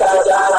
[0.00, 0.57] जय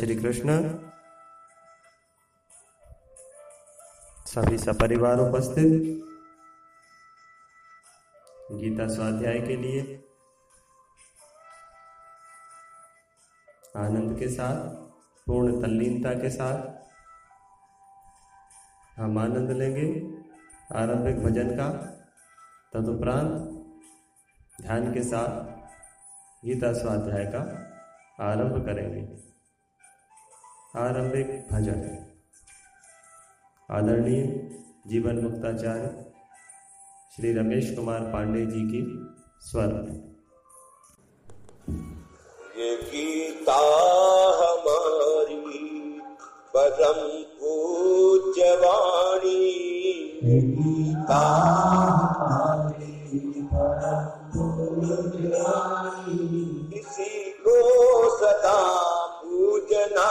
[0.00, 0.78] श्री कृष्ण
[4.26, 5.82] सभी सपरिवार उपस्थित।
[8.52, 9.80] गीता स्वाध्याय के लिए।
[13.76, 14.74] आनंद के साथ,
[15.26, 16.62] पूर्ण तल्लीनता के साथ।
[19.00, 20.18] हम आनंद लेंगे
[20.76, 21.68] आरंभिक भजन का।
[22.72, 23.32] तदुपरांत
[24.62, 25.44] ध्यान के साथ
[26.46, 27.40] गीता स्वाध्याय का
[28.30, 29.29] आरंभ करेंगे।
[30.74, 31.80] आरंभिक भजन।
[33.68, 34.20] आदरणीय
[34.86, 35.88] जीवन मुक्ताचार्य
[37.14, 38.82] श्री रमेश कुमार पांडे जी की
[39.46, 39.72] स्वर
[42.58, 43.56] ये गीता
[44.40, 45.38] हमारी
[46.54, 47.00] परम
[47.40, 49.42] पूज्य वाणी
[50.22, 51.24] गीता
[56.74, 57.58] इसी को
[58.18, 58.58] सदा
[59.22, 60.08] पूजना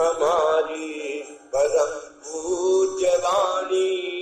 [0.00, 1.20] हमारी
[1.54, 1.92] परम
[2.24, 4.15] पूज्य वाणी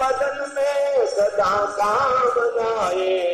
[0.00, 3.33] बदन में सदा कामनाए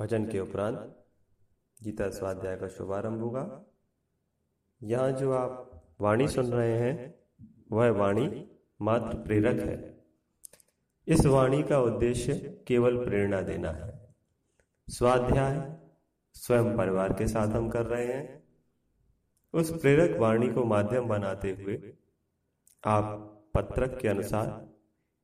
[0.01, 1.05] भजन के उपरांत
[1.83, 3.65] गीता स्वाध्याय का शुभारंभ होगा।
[4.83, 7.15] यहाँ जो आप वाणी सुन रहे हैं,
[7.73, 8.51] वह वाणी
[8.83, 10.05] मात्र प्रेरक है।
[11.09, 14.15] इस वाणी का उद्देश्य केवल प्रेरणा देना है।
[14.89, 15.81] स्वाध्याय
[16.35, 18.43] स्वयं परिवार के साथ हम कर रहे हैं।
[19.55, 21.79] उस प्रेरक वाणी को माध्यम बनाते हुए
[22.85, 23.07] आप
[23.55, 24.69] पत्रक के अनुसार,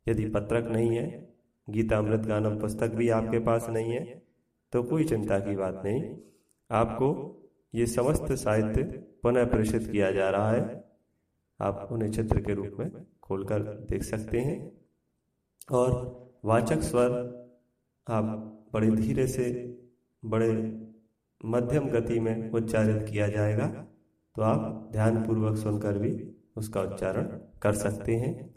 [0.06, 1.34] यदि पत्रक नहीं है
[1.68, 4.22] गीता अमृत गानम पुस्तक भी आपके पास नहीं है
[4.72, 6.16] तो कोई चिंता की बात नहीं।
[6.70, 7.08] आपको
[7.74, 8.82] ये समस्त साहित्य
[9.22, 10.84] पुनः प्रेषित किया जा रहा है।
[11.60, 12.90] आप उन्हें चित्र के रूप में
[13.22, 14.58] खोलकर देख सकते हैं।
[15.72, 15.90] और
[16.44, 17.12] वाचक स्वर
[18.06, 18.24] आप
[18.74, 19.46] बड़े धीरे से,
[20.22, 20.50] बड़े
[21.44, 23.66] मध्यम गति में उच्चारित किया जाएगा
[24.36, 27.26] तो आप ध्यानपूर्वक सुनकर भी उसका उच्चारण
[27.62, 28.55] कर सकते हैं।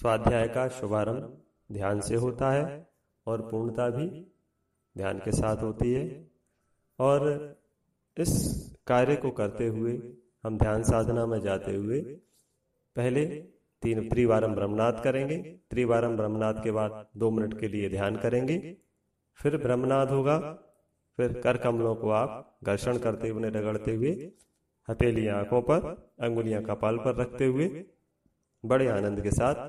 [0.00, 1.32] स्वाध्याय का शुभारंभ
[1.70, 2.90] ध्यान से होता है
[3.26, 4.06] और पूर्णता भी
[4.96, 6.04] ध्यान के साथ होती है।
[6.98, 7.24] और
[8.16, 8.30] इस
[8.86, 9.92] कार्य को करते हुए
[10.44, 12.00] हम ध्यान साधना में जाते हुए
[12.96, 13.24] पहले
[13.82, 15.36] तीन त्रिवारम ब्रह्मनाद करेंगे।
[15.70, 18.56] त्रिवारम ब्रह्मनाद के बाद दो मिनट के लिए ध्यान करेंगे।
[19.38, 20.38] फिर ब्रह्मनाद होगा,
[21.18, 24.30] फिर कर कमलों को आप घर्षण करते हुए रगड़ते हुए
[24.88, 27.68] हथेलियाँ आँखों पर, अंगुलियाँ कपाल पर रखते हुए,
[28.64, 29.68] बड़े आनंद के साथ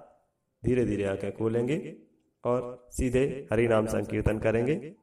[0.66, 1.96] धीरे धीरे आँखें खोलेंगे
[2.44, 4.96] और सीधे हरि नाम संकीर्तन करेंगे।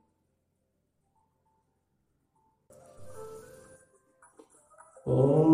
[5.07, 5.49] ओम।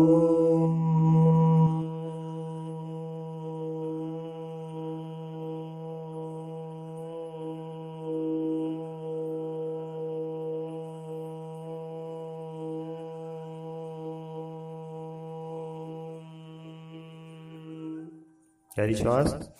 [18.79, 19.51] हरी श्वास।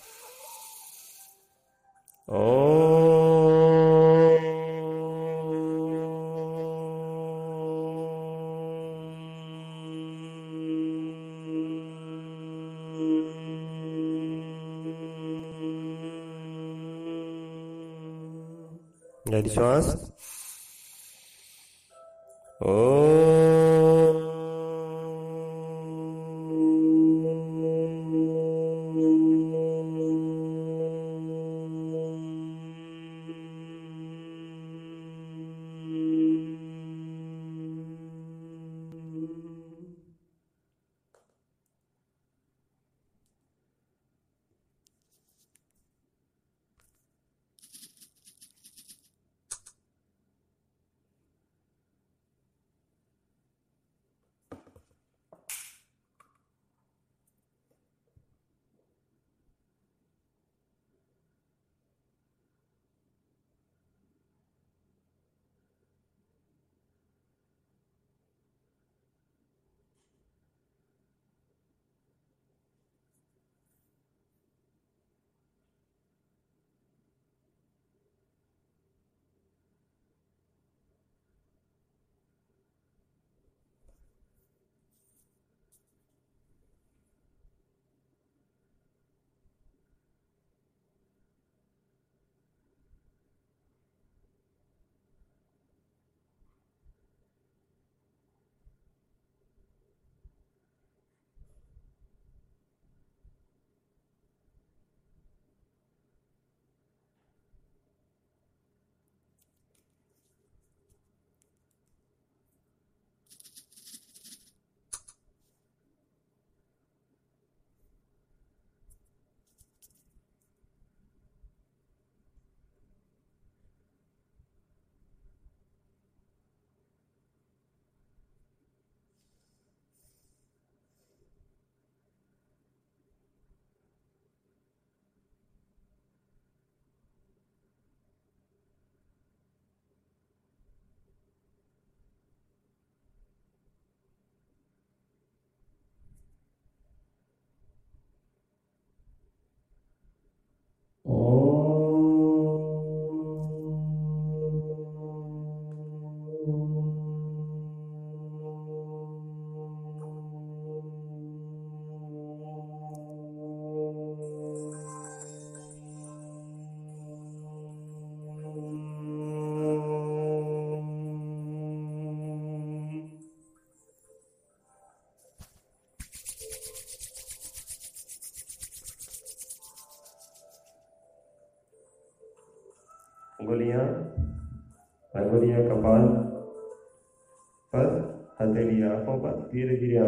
[19.27, 19.85] गहरी श्वास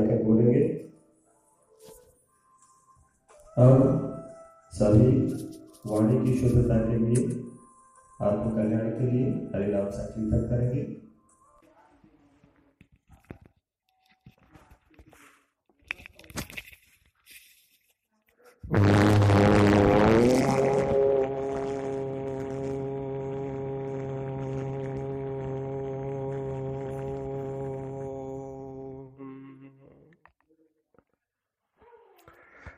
[0.02, 0.88] धीरे बोलेंगे।
[3.58, 4.04] हम
[4.74, 5.08] सभी
[5.86, 7.44] वाणी की शुद्धता के लिए,
[8.22, 10.97] आत्मकल्याण के लिए हरिनाम संकीर्तन करेंगे।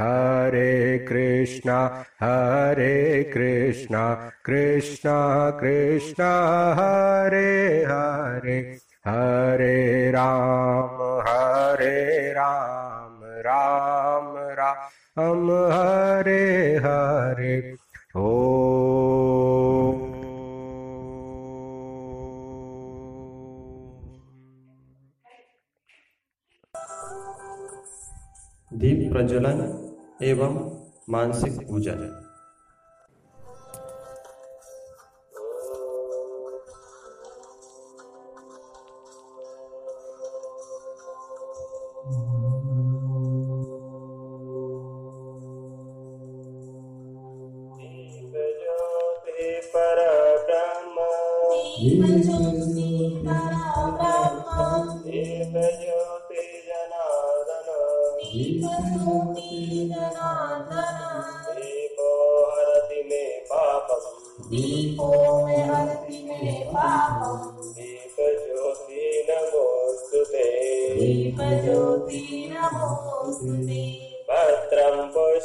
[0.00, 6.30] हरे कृष्णा हरे कृष्णा कृष्णा कृष्णा,
[6.74, 17.74] हरे हरे हरे राम हरे राम राम राम, हरे हरे,
[18.16, 18.52] ओ।
[28.72, 29.75] दीप प्रज्वलन
[30.22, 30.54] एवं
[31.08, 32.25] मानसिक पूजन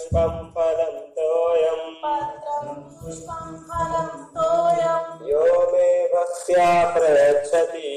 [0.02, 1.94] पुष्पं फलं तोयम्।
[3.04, 7.92] पुष्पं फलं तोयं यो मे भक्त्या प्रयच्छति।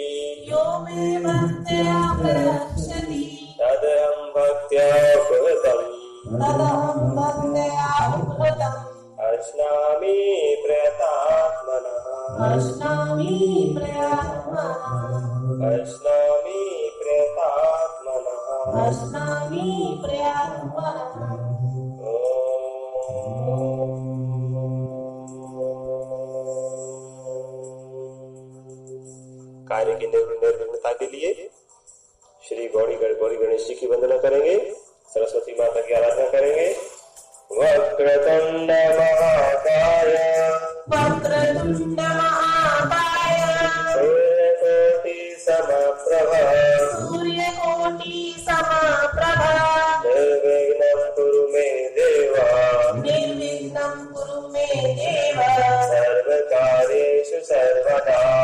[0.48, 3.22] यो मे भक्त्या प्रयच्छति।
[3.60, 5.88] तदहं भक्त्या कृतम्
[6.42, 8.84] तदहं भक्त्या कृतम्
[9.24, 10.18] अश्नामि
[10.66, 12.06] प्रयतात्मनः
[12.54, 14.84] अश्नामि प्रयात्मनः
[15.72, 18.44] अश्नामि प्रयतात्मनः
[18.88, 21.43] अश्नामि प्रयात्मनः
[29.94, 31.50] की निर्- निर्विघ्नता के लिए
[32.48, 34.72] श्री गौरी गौरी गणेश जी की वंदना करेंगे
[35.08, 36.76] सरस्वती माता की आराधना करेंगे।
[37.52, 40.06] वक्रतुंड महाकाय।
[40.88, 46.32] वक्रतुण्ड महाकाय। सूर्यकोटि समप्रभ।
[46.94, 55.40] सूर्यकोटि समप्रभा। निर्विघ्नं कुरु मे देवा। निर्विघ्नं कुरु मे देव।
[55.92, 58.43] सर्वकार्येषु सर्वदा।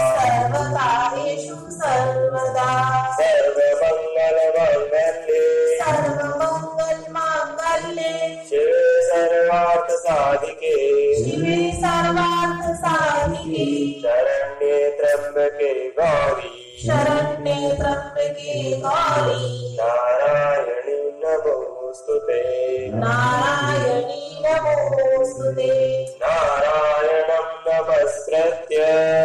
[0.61, 10.77] सर्वकार्येषु सर्वदा। सर्वमङ्गलमङ्गल्ये सर्वमङ्गलमाङ्गल्ये। शिवे सर्वार्थ साधिके
[11.25, 22.43] शिवे सर्वार्थसाधिके। शरण्ये त्र्यम्बके गौरी। शरण्ये त्र्यम्बके गौरी। नारायणी नमोऽस्तु ते।
[22.89, 28.77] नारायणी नमोऽस्तुते नारायणं नमस्कृत्य।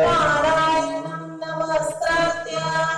[0.06, 1.25] नारायणं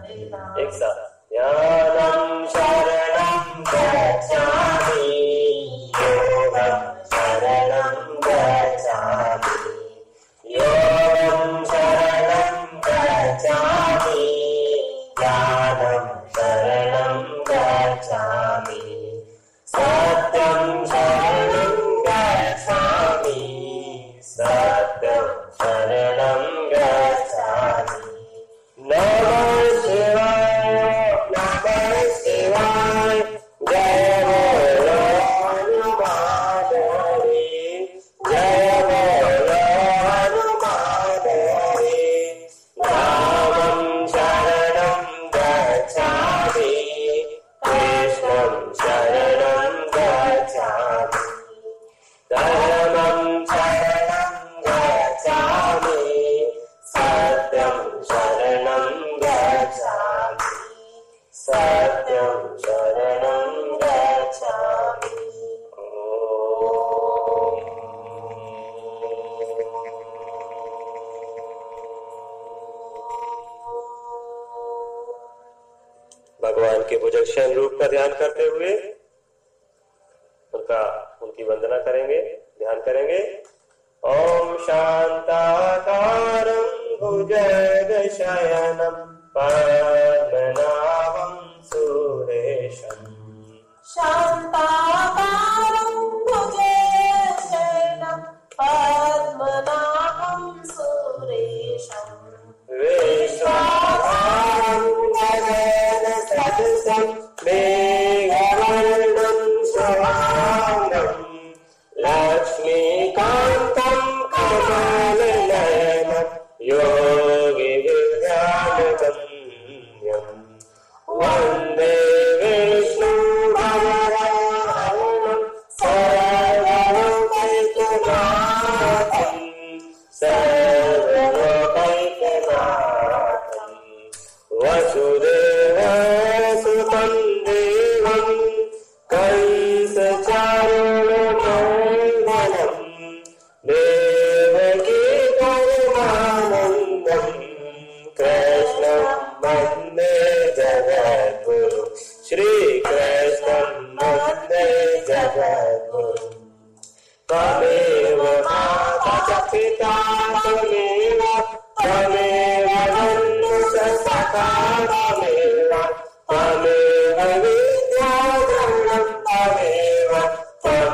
[0.07, 2.26] शारदाम् एक साथ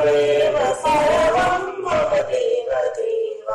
[0.04, 3.48] त्वमेव सर्वं मम देव देव।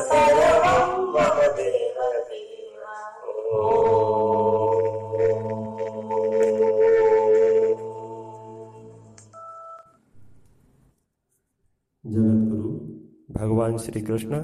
[0.00, 1.98] सर्वं मम देव
[13.34, 14.34] भगवान श्री कृष्ण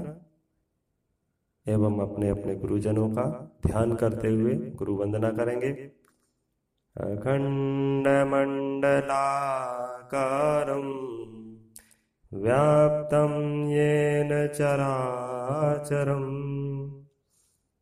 [1.65, 3.23] एवं अपने अपने गुरुजनों का
[3.67, 5.71] ध्यान करते हुए गुरु वंदना करेंगे।
[6.99, 10.87] अखंड मंडलाकारं
[12.33, 16.27] व्याप्तं येन चराचरम्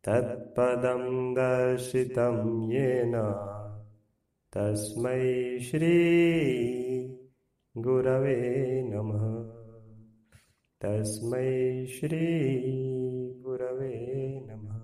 [0.08, 3.16] तत्पदं दर्शितं येन
[4.56, 5.96] तस्मै श्री
[7.78, 9.24] गुरवे नमः।
[10.84, 12.28] तस्मै श्री
[13.46, 13.94] गुरवे
[14.50, 14.76] नमः।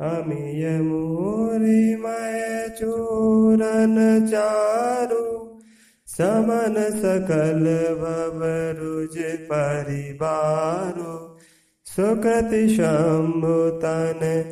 [0.00, 5.60] अमिय मूरिमय चूरन चारु।
[6.06, 11.36] समन सकल भवरुज परिवारु।
[11.84, 14.44] सुकृति शम्भुतन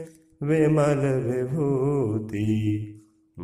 [0.42, 2.89] विमल विभूति।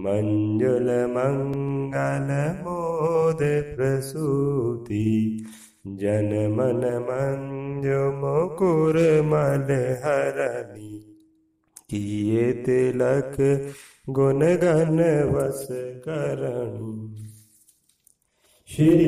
[0.05, 2.31] मञ्जुलमङ्गलमोदप्रसूति मङ्गल
[2.65, 3.43] बोध
[3.77, 5.05] प्रसूति
[6.03, 8.01] जन मन मञ्जु
[11.91, 13.37] किये तिलक
[14.19, 15.01] गुणगन
[15.35, 16.95] वसरणी
[18.69, 19.05] श्री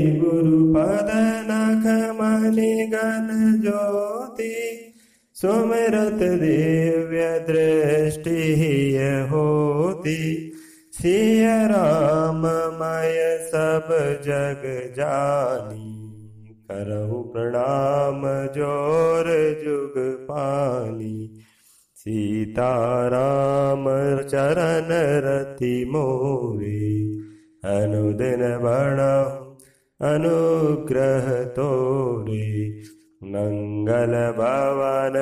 [3.63, 4.55] ज्योति
[5.37, 8.63] सोमरथ देव्य दृष्टिः
[9.31, 10.21] होति
[10.99, 12.41] सिय राम
[12.79, 13.89] मय सब
[14.25, 14.63] जग
[14.97, 15.95] जानी
[16.71, 18.23] करहु प्रणाम
[18.57, 19.29] जोर
[19.65, 21.43] जुग पानी।
[21.97, 23.85] सीताराम
[24.23, 24.89] चरण
[25.27, 26.91] रति मोरे
[27.77, 29.47] अनुदिन बणहु
[30.01, 32.83] अनुग्रह तोरे।
[33.25, 35.17] मंगल भवन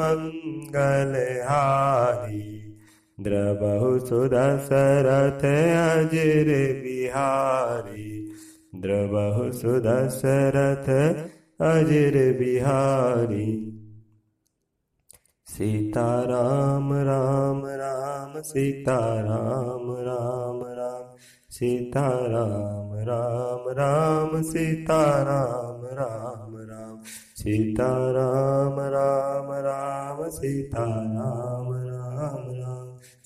[0.00, 2.59] मंगल हारी
[3.24, 6.48] द्रबहु सुधा सरथ अजर
[6.82, 8.06] बिहारी
[8.82, 10.88] द्रबहु सुधा सरथ
[11.70, 13.48] अजर बिहारी
[15.46, 21.16] सीता राम राम राम सीता राम राम राम
[21.50, 27.02] सीता राम राम राम सीता राम राम राम
[27.36, 30.84] सीता राम राम राम सीता
[31.18, 31.79] राम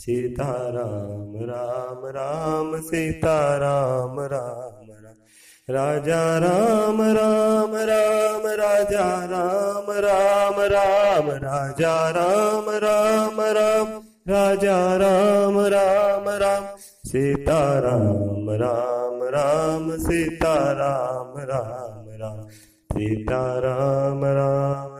[0.08, 11.30] राम राम राम सीताराम राम राम राम राजा राम राम राम राजा राम राम राम
[11.30, 16.64] राजा राम राम राम राजा राम राम राम
[17.06, 22.48] सीताराम राम राम सीताराम राम राम
[22.92, 24.93] सीताराम राम राम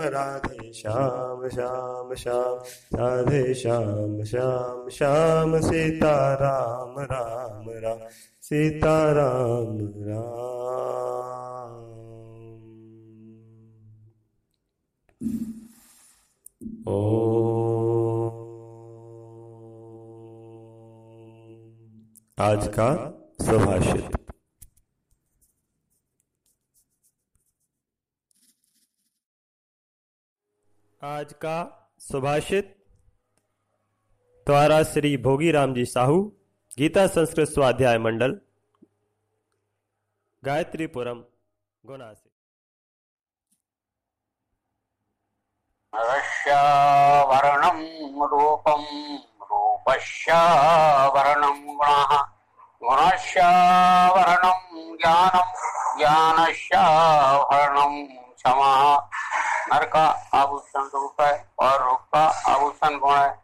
[0.00, 2.58] राधे श्याम श्याम श्याम,
[2.98, 7.98] राधे श्याम श्याम श्याम, सीता राम राम
[8.42, 10.50] सीताराम राम।
[16.88, 17.30] ओ।
[22.40, 24.19] आज का सुभाषित।
[31.02, 32.76] आज का सुभाषित
[34.46, 36.32] द्वारा श्री भोगी राम जी साहू,
[36.78, 38.40] गीता संस्कृत स्वाध्याय मंडल,
[40.44, 41.24] गायत्रीपुरम
[41.84, 42.30] गुना से
[47.30, 48.84] वरणम रूपम
[49.42, 52.22] रूपश्यावरणम गुणः।
[52.84, 55.52] गुणश्यावरणम ज्ञानम
[55.98, 59.10] ज्ञानश्यावरणम क्षमा।
[59.72, 63.40] नर का आभूषण रूप है और रूप का आभूषण गुण है।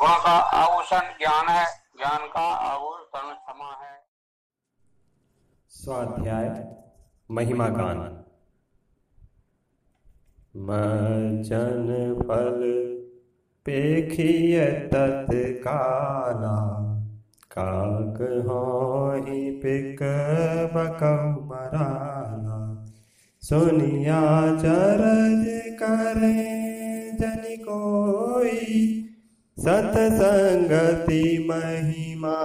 [0.00, 1.66] गुण का आभूषण ज्ञान है,
[1.96, 4.04] ज्ञान का आभूषण क्षमा है।
[5.68, 6.76] स्वाध्याय,
[7.30, 8.24] महिमा गान।
[10.56, 12.88] मजन फल
[13.66, 16.78] पेखिय तत्काला
[17.52, 19.98] काक होहि पिक
[20.74, 22.37] बकौ मराला
[23.42, 24.20] सुनिया
[24.56, 25.44] चरज
[25.82, 26.32] करे
[27.20, 28.56] जन कोई
[29.58, 32.36] सतसंगति महिमा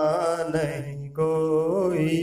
[0.55, 2.15] नहीं कोई।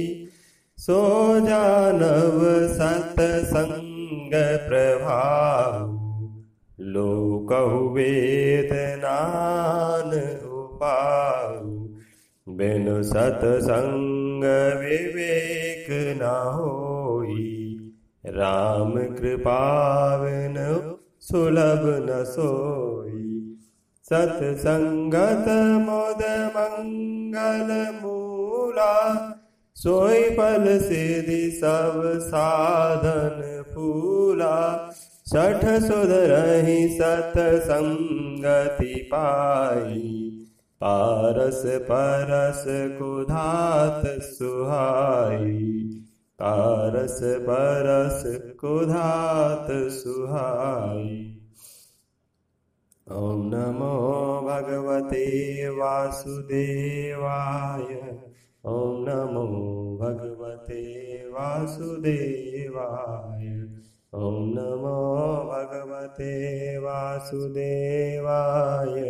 [0.78, 1.00] सो
[1.40, 2.38] जानव
[2.76, 4.34] सतसंग
[4.68, 5.74] प्रभाव
[6.80, 8.80] लोकहु वेदनान
[10.52, 11.68] उपाऊ
[12.56, 14.44] बिनु सतसंग
[14.80, 15.86] विवेक
[16.22, 17.69] न होई
[18.30, 23.56] राम कृपावन सुलभ न सोई।
[24.04, 29.26] सतसंगत मोद मंगल मूला।
[30.30, 34.90] फल सिद्धि सब साधन फूला।
[35.26, 40.30] सठ सुधरहि सतसंगति पाई।
[40.80, 45.76] पारस परस कुधात सुहाई
[46.42, 48.22] पारस परस
[48.60, 51.40] कुधात सुहाई।
[53.12, 53.96] ॐ नमो
[54.40, 55.26] भगवते
[55.68, 57.84] वासुदेवाय।
[58.66, 59.44] ॐ नमो
[60.02, 60.82] भगवते
[61.28, 63.46] वासुदेवाय।
[64.14, 64.96] ॐ नमो
[65.52, 66.32] भगवते
[66.78, 69.02] वासुदेवाय।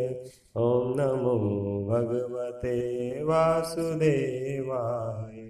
[0.57, 1.37] ॐ नमो
[1.91, 2.78] भगवते
[3.24, 5.49] वासुदेवाय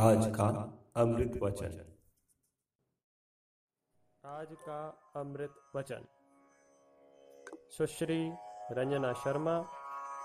[0.00, 0.44] आज का
[0.96, 1.72] अमृत वचन।
[4.24, 4.76] आज का
[5.16, 6.04] अमृत वचन।
[7.68, 8.20] सुश्री
[8.72, 9.56] रंजना शर्मा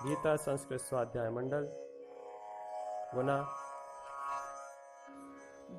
[0.02, 1.68] गीता संस्कृत स्वाध्याय मंडल
[3.14, 3.36] गुना।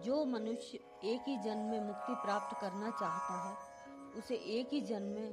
[0.04, 3.56] जो मनुष्य एक ही जन्म में मुक्ति प्राप्त करना चाहता है
[4.20, 5.30] उसे एक ही जन्म में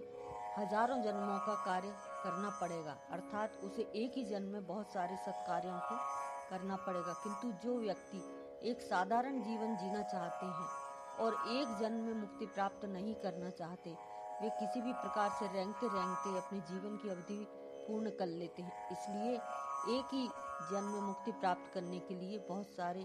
[0.59, 1.93] हज़ारों जन्मों का कार्य
[2.25, 5.99] करना पड़ेगा। अर्थात उसे एक ही जन्म में बहुत सारे सत्कार्यों को
[6.51, 8.23] करना पड़ेगा। किंतु जो व्यक्ति
[8.65, 10.69] एक साधारण जीवन जीना चाहते हैं
[11.25, 13.91] और एक जन्म में मुक्ति प्राप्त नहीं करना चाहते
[14.43, 17.37] वे किसी भी प्रकार से रेंगते रेंगते अपने जीवन की अवधि
[17.87, 19.35] पूर्ण कर लेते हैं। इसलिए
[19.97, 20.27] एक ही
[20.71, 23.03] जन्म में मुक्ति प्राप्त करने के लिए बहुत सारे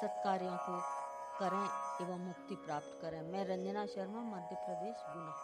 [0.00, 0.78] सत्कार्यों को
[1.40, 1.66] करें
[2.02, 5.34] एवं मुक्ति प्राप्त करें। मैं रंजना शर्मा मध्य प्रदेश गुना।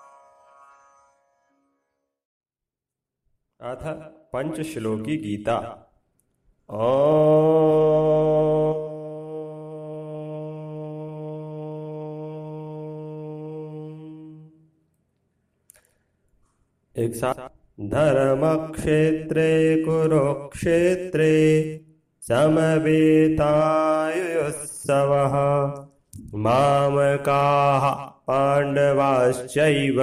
[3.61, 3.83] अथ
[4.33, 5.59] पंचश्लोकी गीता।
[16.99, 17.35] एक साथ
[17.93, 18.43] धर्म
[18.75, 19.49] क्षेत्रे
[19.85, 21.33] कुरुक्षेत्रे
[22.29, 23.35] समवेतायुत्सवः
[26.45, 27.85] मामकाः
[28.29, 29.99] पाण्डवाश्चैव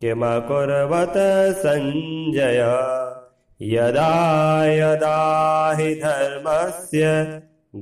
[0.00, 1.16] किमकुर्वत
[1.62, 2.60] सञ्जय
[3.72, 4.12] यदा
[4.72, 5.16] यदा
[5.78, 7.04] हि धर्मस्य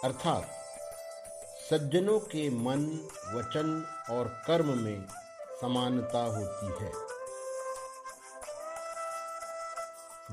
[0.04, 0.50] अर्थात,
[1.70, 5.08] सज्जनों के मन, वचन और कर्म में
[5.60, 6.92] समानता होती है।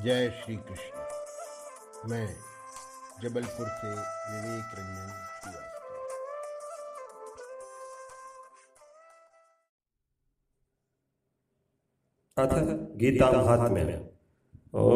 [0.03, 0.97] जय श्री कृष्ण।
[2.09, 2.38] मैं
[3.24, 3.89] जबलपुर से
[4.32, 5.24] विवेक रंजन।
[12.38, 12.47] अथ
[12.97, 13.81] गीता महात्म्य
[14.73, 14.89] ओ।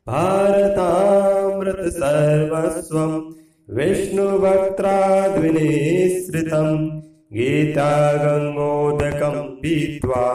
[0.07, 3.13] भारतामृत सर्वस्वं
[3.77, 6.69] विष्णुवक्त्राद्विनिसृतं
[7.37, 7.93] गीता
[8.25, 10.27] गङ्गोदकं पीत्वा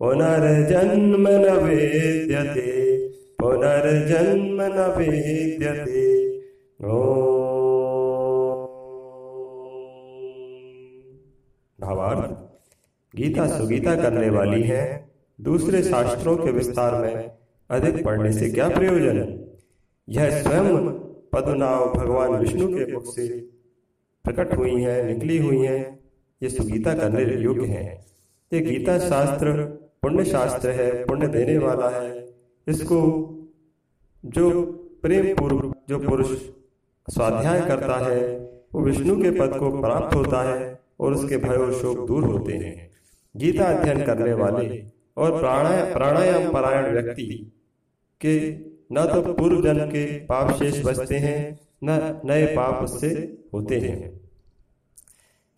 [0.00, 2.72] पुनर्जन्म न वेद्यते
[3.40, 6.04] पुनर्जन्म न वेद्यते
[11.78, 12.30] भावार्थ,
[13.14, 15.08] गीता सुगीता करने वाली है।
[15.40, 17.30] दूसरे शास्त्रों के विस्तार में
[17.70, 19.18] अधिक पढ़ने से क्या प्रयोजन?
[20.08, 20.88] यह स्वयं
[21.32, 23.28] पद्मनाभ भगवान विष्णु के मुख से
[24.24, 25.98] प्रकट हुई है, निकली हुई है।
[26.42, 28.06] ये सुगीता करने योग्य है।
[28.52, 32.26] ये गीता शास्त्र पुण्य शास्त्र है, पुण्य देने वाला है।
[32.66, 33.00] इसको
[34.24, 34.62] जो
[35.02, 36.30] प्रेम पूर्व जो पुरुष
[37.08, 38.36] स्वाध्याय करता है,
[38.74, 42.52] वो विष्णु के पद को प्राप्त होता है और उसके भय और शोक दूर होते
[42.52, 42.90] हैं।
[43.36, 44.84] गीता अध्ययन करने वाले
[45.16, 47.52] और प्राणायाम प्राणायाम परायण व्यक्ति
[48.20, 48.38] के
[48.92, 53.08] न तो पूर्व जन्म के पाप शेष बचते हैं, न नए पाप उससे
[53.54, 54.17] होते हैं।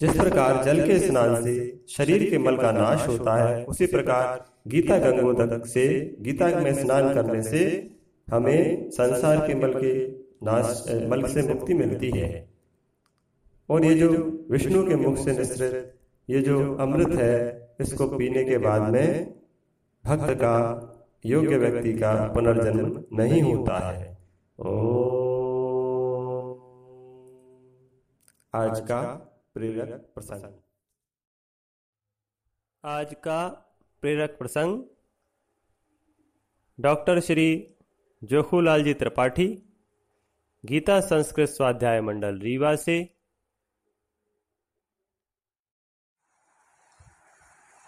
[0.01, 1.55] जिस प्रकार जल के स्नान से
[1.89, 5.87] शरीर के मल का नाश होता है उसी प्रकार गीता गंगोदक से
[6.21, 7.65] गीता में स्नान करने से
[8.29, 9.93] हमें संसार के मल के
[10.43, 12.49] नाश मल से मुक्ति मिलती है।
[13.69, 14.09] और ये जो
[14.51, 15.95] विष्णु के मुख से निश्रित
[16.29, 17.37] ये जो अमृत है
[17.81, 19.35] इसको पीने के बाद में
[20.05, 20.57] भक्त का
[21.27, 24.17] योग्य व्यक्ति का पुनर्जन्म नहीं होता है।
[24.59, 24.73] ओ
[28.55, 29.01] आज का
[29.61, 30.53] प्रेरक प्रसंग।
[32.85, 33.49] आज का
[34.03, 34.83] प्रेरक प्रसंग
[36.81, 37.75] डॉक्टर श्री
[38.23, 39.47] जोखूलाल जी त्रिपाठी
[40.65, 42.97] गीता संस्कृत स्वाध्याय मंडल रीवा से।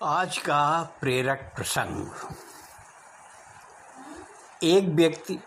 [0.02, 2.06] आज का प्रेरक प्रसंग।
[4.62, 5.38] एक व्यक्ति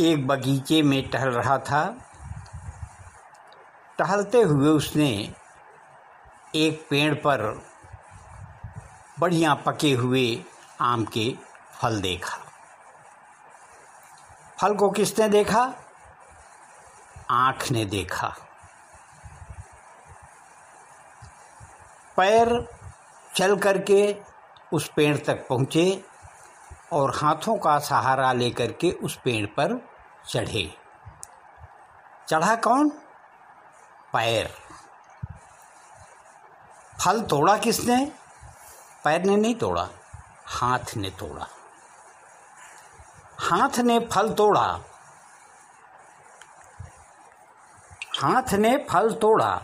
[0.00, 2.08] एक बगीचे में टहल रहा था।
[3.98, 5.34] टहलते हुए उसने
[6.54, 7.62] एक पेड़ पर
[9.18, 10.44] बढ़िया पके हुए
[10.80, 11.38] आम के
[11.80, 12.36] फल देखा।
[14.60, 15.74] फल को किसने देखा?
[17.30, 18.36] आँख ने देखा।
[22.16, 22.68] पैर
[23.36, 24.16] चल करके
[24.72, 26.04] उस पेड़ तक पहुँचे
[26.92, 29.88] और हाथों का सहारा लेकर के उस पेड़ पर
[30.28, 30.74] चढ़े।
[32.28, 33.01] चढ़ा कौन?
[34.12, 34.54] पैर।
[37.04, 38.12] फल तोड़ा किसने?
[39.04, 39.88] पैर ने नहीं तोड़ा,
[40.46, 41.46] हाथ ने तोड़ा।
[43.40, 44.80] हाथ ने फल तोड़ा।
[48.22, 49.62] हाथ ने फल तोड़ा।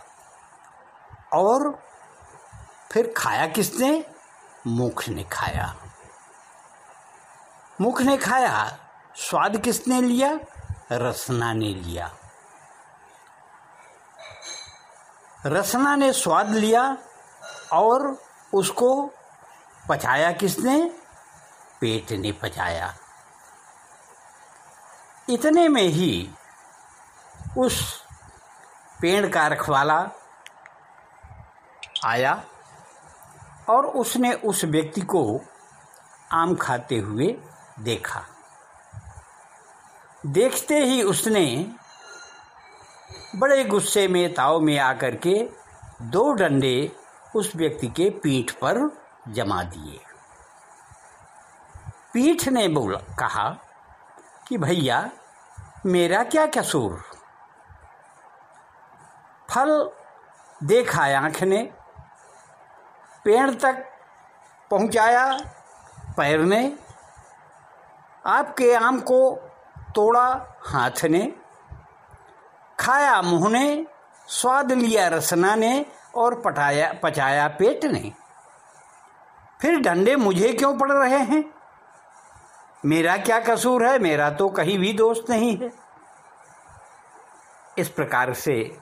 [1.34, 1.82] और
[2.92, 4.04] फिर खाया किसने?
[4.66, 5.74] मुख ने खाया।
[7.80, 8.78] मुख ने खाया,
[9.16, 10.38] स्वाद किसने लिया?
[10.92, 12.10] रसना ने लिया।
[15.46, 16.96] रसना ने स्वाद लिया
[17.72, 18.22] और
[18.54, 19.10] उसको
[19.88, 21.00] पचाया किसने?
[21.80, 22.94] पेट ने पचाया।
[25.30, 26.30] इतने में ही
[27.58, 28.02] उस
[29.00, 30.08] पेड़ का रखवाला
[32.04, 32.44] आया
[33.70, 35.40] और उसने उस व्यक्ति को
[36.32, 37.42] आम खाते हुए
[37.78, 38.22] देखा।
[40.26, 41.74] देखते ही उसने
[43.36, 45.50] बड़े गुस्से में ताव में आकर के
[46.02, 46.92] दो डंडे
[47.36, 50.00] उस व्यक्ति के पीठ पर जमा दिए।
[52.12, 53.58] पीठ ने बोला, कहा
[54.48, 55.10] कि भैया,
[55.86, 57.04] मेरा क्या कसूर?
[59.50, 59.90] फल
[60.64, 61.74] देखा आँख ने,
[63.24, 63.86] पेड़ तक
[64.70, 65.38] पहुँचाया
[66.16, 66.78] पैर ने,
[68.26, 69.36] आपके आम को
[69.94, 71.47] तोड़ा हाथ ने
[72.80, 73.86] खाया मुँह ने,
[74.28, 78.12] स्वाद लिया रसना ने और पटाया, पचाया पेट ने।
[79.60, 81.44] फिर डंडे मुझे क्यों पड़ रहे हैं?
[82.84, 83.98] मेरा क्या कसूर है?
[83.98, 85.72] मेरा तो कहीं भी दोस्त नहीं है।
[87.78, 88.78] इस प्रकार से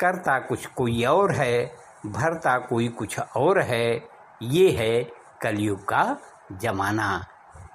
[0.00, 4.08] करता कुछ कोई और है, भरता कोई कुछ और है,
[4.42, 5.04] ये है
[5.42, 6.16] कलयुग का
[6.52, 7.26] जमाना।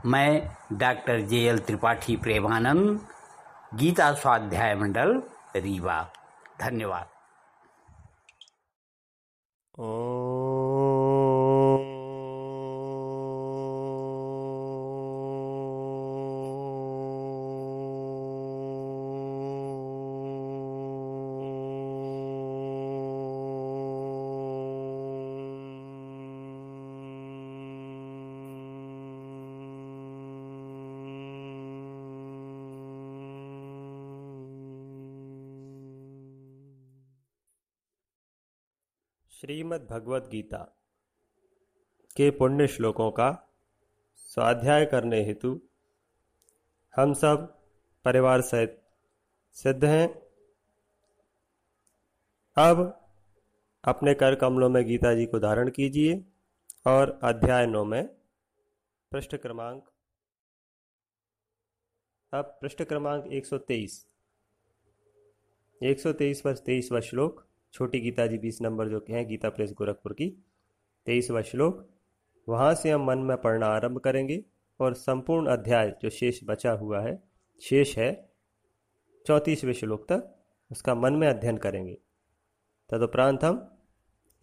[0.06, 3.08] मैं doctor J L Tripathi Premanand,
[3.74, 5.24] Gita Swadhyay Mandal
[5.60, 6.12] Rewa
[6.60, 7.10] धन्यवाद।
[39.48, 40.58] श्रीमद् भगवत गीता
[42.18, 43.28] के पुण्य श्लोकों का
[44.16, 45.62] स्वाध्याय करने हेतु
[46.96, 47.46] हम सब
[48.06, 48.82] परिवार सहित
[49.56, 50.08] सिद्ध हैं।
[52.58, 52.84] अब
[53.84, 56.26] अपने कर कमलों में गीता जी को धारण कीजिए
[56.88, 58.08] और अध्याय नौ में
[59.12, 59.90] पृष्ठ क्रमांक
[62.34, 64.00] अब पृष्ठ क्रमांक 123
[65.82, 70.44] 123 पर तेईसवा श्लोक। छोटी गीता जी बीस नंबर जो हैं, गीता प्रेस गोरखपुर की,
[71.06, 71.90] तेईसवा श्लोक,
[72.50, 74.46] वहाँ से हम मन में पढ़ना आरंभ करेंगे
[74.80, 77.24] और संपूर्ण अध्याय जो शेष बचा हुआ है,
[77.62, 78.34] शेष है,
[79.26, 80.34] चौंतीसवें श्लोक तक
[80.72, 81.98] उसका मन में अध्ययन करेंगे।
[82.90, 83.78] तदुपरांत हम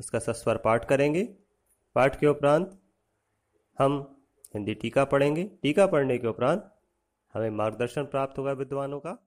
[0.01, 1.25] इसका सस्वर पाठ करेंगे।
[1.95, 2.83] पाठ के उपरांत
[3.79, 4.22] हम
[4.55, 6.75] हिंदी टीका पढ़ेंगे। टीका पढ़ने के उपरांत
[7.35, 9.24] हमें मार्गदर्शन प्राप्त होगा विद्वानों का।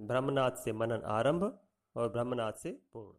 [0.00, 1.42] ब्रह्मनाथ से मनन आरंभ
[1.96, 3.12] और ब्रह्मनाथ से पूर्ण।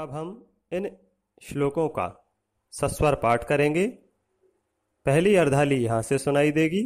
[0.00, 0.28] अब हम
[0.72, 0.88] इन
[1.42, 2.06] श्लोकों का
[2.72, 3.86] सस्वर पाठ करेंगे।
[5.06, 6.82] पहली अर्धाली यहाँ से सुनाई देगी।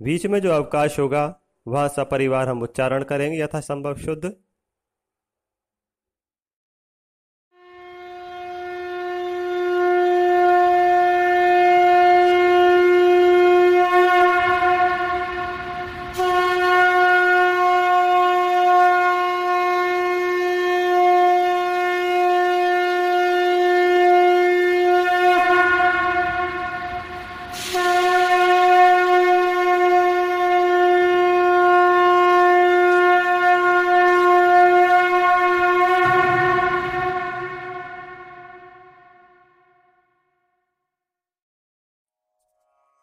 [0.00, 1.24] बीच में जो अवकाश होगा,
[1.66, 4.34] वह सपरिवार हम उच्चारण करेंगे यथा संभव शुद्ध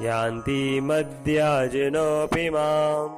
[0.00, 3.08] यान्ति मद्याजिनोऽपि माम्।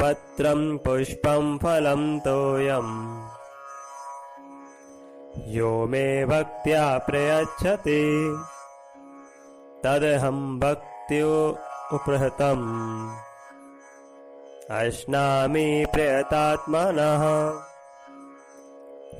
[0.00, 3.28] पत्रं, पुष्पं, फलं तोयम्।
[5.56, 8.36] यो मे भक्त्या प्रयच्छति।
[9.84, 11.58] तदहं भक्त्यो
[11.92, 13.27] उपहृतम्।
[14.70, 17.22] अश्नामि प्रयतात्मनः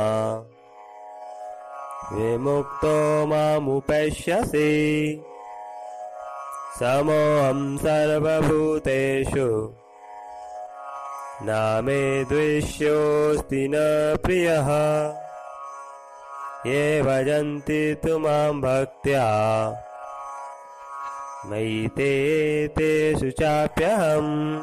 [2.14, 5.24] विमुक्तो मामुपैष्यसि
[6.80, 9.74] समोऽहं सर्वभूतेषु।
[11.44, 13.74] न मे द्वेष्योऽस्ति न
[14.24, 14.68] प्रियः।
[16.72, 19.26] ये भजन्ति तु माँ भक्त्या।
[21.46, 22.12] मयि ते
[22.68, 24.60] तेषु चाप्यहम्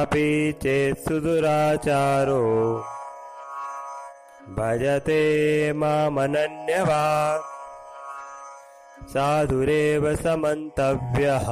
[0.00, 2.42] अपि चेत् सुदुराचारो।
[4.48, 5.20] भजते
[5.72, 7.50] मामनन्यवाक्
[9.08, 11.46] साधुरेव समन्तव्यः।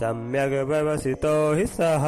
[0.00, 2.04] सम्यग् व्यवसितो हि सः।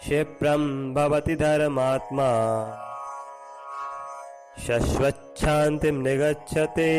[0.00, 2.30] क्षिप्रं भवति धर्मात्मा
[4.66, 6.90] शश्वच्छान्तिं निगच्छति।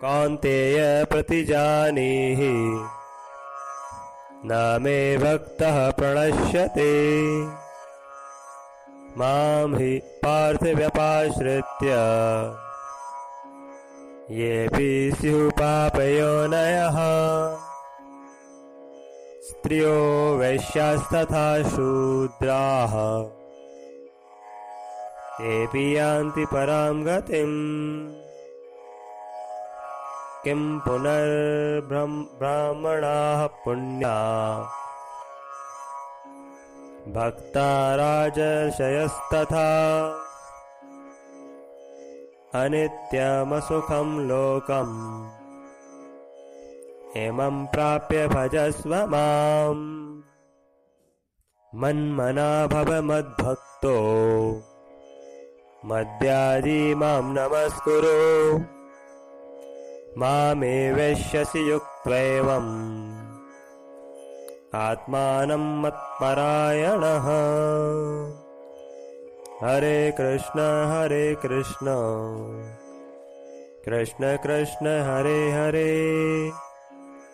[0.00, 2.52] कौन्तेय प्रतिजानीहि
[4.48, 6.90] न मे भक्तः प्रणश्यते।
[9.18, 11.88] माँ हि पार्थिव्यपाश्रित्य।
[14.30, 16.96] येऽपि स्युः पापयोनयः
[19.42, 19.96] स्त्रियो
[20.36, 22.92] वैश्यास्तथा शूद्राः।
[25.36, 28.14] तेऽपि परां गतिम्
[30.44, 34.60] किं पुनर्ब्राह्मणाः पुण्या।
[37.08, 40.14] भक्ता राजर्षयस्तथा
[42.54, 45.28] अनित्यमसुखं लोकम्।
[47.16, 50.20] इमं प्राप्य भजस्व माम्।
[51.74, 53.96] मन्मना भव मद्भक्तो।
[55.86, 58.58] मद्याजी माँ नमस्कुरु।
[60.18, 63.14] मामे वैश्यसि युक्त्वैवम्।
[64.74, 67.26] आत्मानं मत्परायणः।
[69.64, 71.86] हरे कृष्ण हरे कृष्ण।
[73.86, 76.50] कृष्ण कृष्ण, हरे हरे।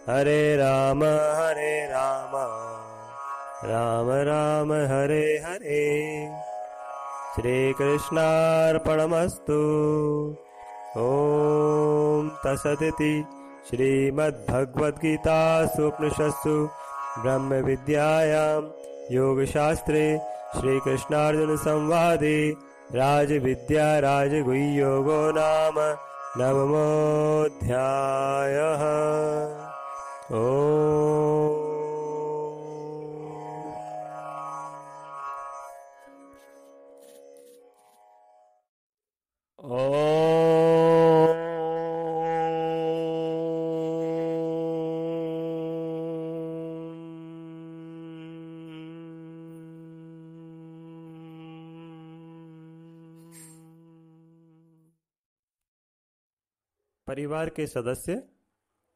[0.09, 2.33] हरे राम हरे राम।
[3.71, 6.52] राम राम, हरे हरे।
[7.35, 8.91] श्रीकृष्णार्पणमस्तु।
[11.03, 13.15] ॐ तसदिति
[13.69, 15.33] श्रीमद्भगवद्गीतासु
[15.87, 16.57] उपनिषत्सु
[17.23, 18.63] ब्रह्मविद्यायां
[19.17, 20.05] योगशास्त्रे
[20.57, 22.37] श्रीकृष्णार्जुनसंवादे
[23.01, 25.77] राजविद्या राजगुह्योगो नाम
[26.41, 27.73] नवमोऽध्यायः।
[30.43, 31.12] ॐ
[39.73, 39.89] परिवार
[57.49, 58.23] के सदस्य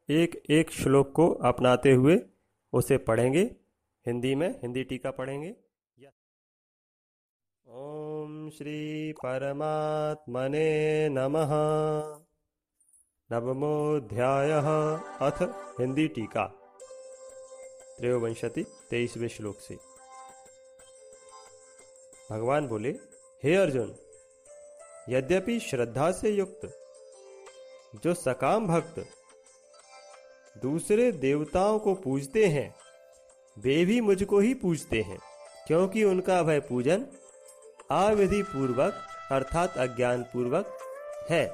[0.09, 2.19] एक एक श्लोक को अपनाते हुए
[2.73, 3.55] उसे पढ़ेंगे।
[4.05, 5.66] हिंदी में हिंदी टीका पढ़ेंगे।
[7.69, 11.49] ओम श्री परमात्मने नमः।
[13.31, 14.69] नवमोध्यायः
[15.21, 15.41] अथ
[15.81, 16.45] हिंदी टीका।
[17.99, 19.77] त्रयोवंशति, तेईसवें श्लोक से।
[22.31, 22.89] भगवान बोले,
[23.43, 23.95] हे अर्जुन,
[25.09, 26.79] यद्यपि श्रद्धा से युक्त,
[28.03, 29.05] जो सकाम भक्त,
[30.61, 32.75] दूसरे देवताओं को पूजते हैं,
[33.57, 35.19] वे भी मुझको ही पूजते हैं,
[35.67, 37.07] क्योंकि उनका भय पूजन
[37.91, 38.93] अविधि पूर्वक
[39.31, 40.77] अर्थात अज्ञान पूर्वक
[41.29, 41.45] है।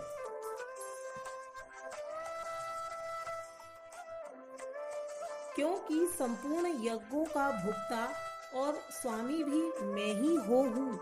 [5.55, 8.13] क्योंकि संपूर्ण यज्ञों का भुक्ता
[8.55, 10.99] और स्वामी भी मैं ही हो हूँ।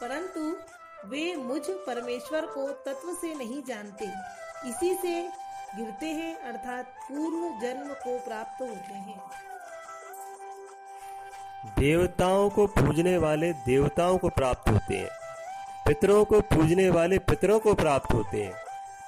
[0.00, 0.56] परंतु
[1.08, 4.04] वे मुझ परमेश्वर को तत्व से नहीं जानते।
[4.68, 5.28] इसी से
[5.76, 9.47] गिरते हैं, अर्थात पूर्व जन्म को प्राप्त होते हैं।
[11.66, 15.08] देवताओं को पूजने वाले देवताओं को प्राप्त होते हैं।
[15.86, 18.54] पितरों को पूजने वाले पितरों को प्राप्त होते हैं।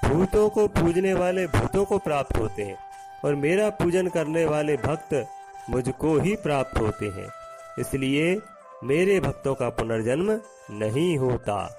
[0.09, 2.79] भूतों को पूजने वाले भूतों को प्राप्त होते हैं।
[3.25, 5.29] और मेरा पूजन करने वाले भक्त
[5.71, 7.29] मुझको ही प्राप्त होते हैं।
[7.79, 8.41] इसलिए
[8.85, 10.41] मेरे भक्तों का पुनर्जन्म
[10.71, 11.77] नहीं होता।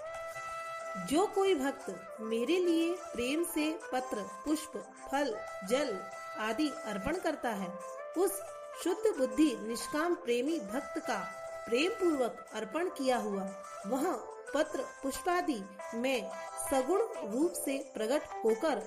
[1.12, 4.72] जो कोई भक्त मेरे लिए प्रेम से पत्र, पुष्प,
[5.12, 5.36] फल,
[5.70, 6.00] जल
[6.40, 7.74] आदि अर्पण करता है,
[8.18, 8.42] उस
[8.74, 11.18] शुद्ध बुद्धि निष्काम प्रेमी भक्त का
[11.66, 13.44] प्रेम पूर्वक अर्पण किया हुआ
[13.88, 14.12] वह
[14.54, 15.62] पत्र पुष्पादि
[15.96, 16.30] में
[16.62, 17.02] सगुण
[17.32, 18.80] रूप से प्रकट होकर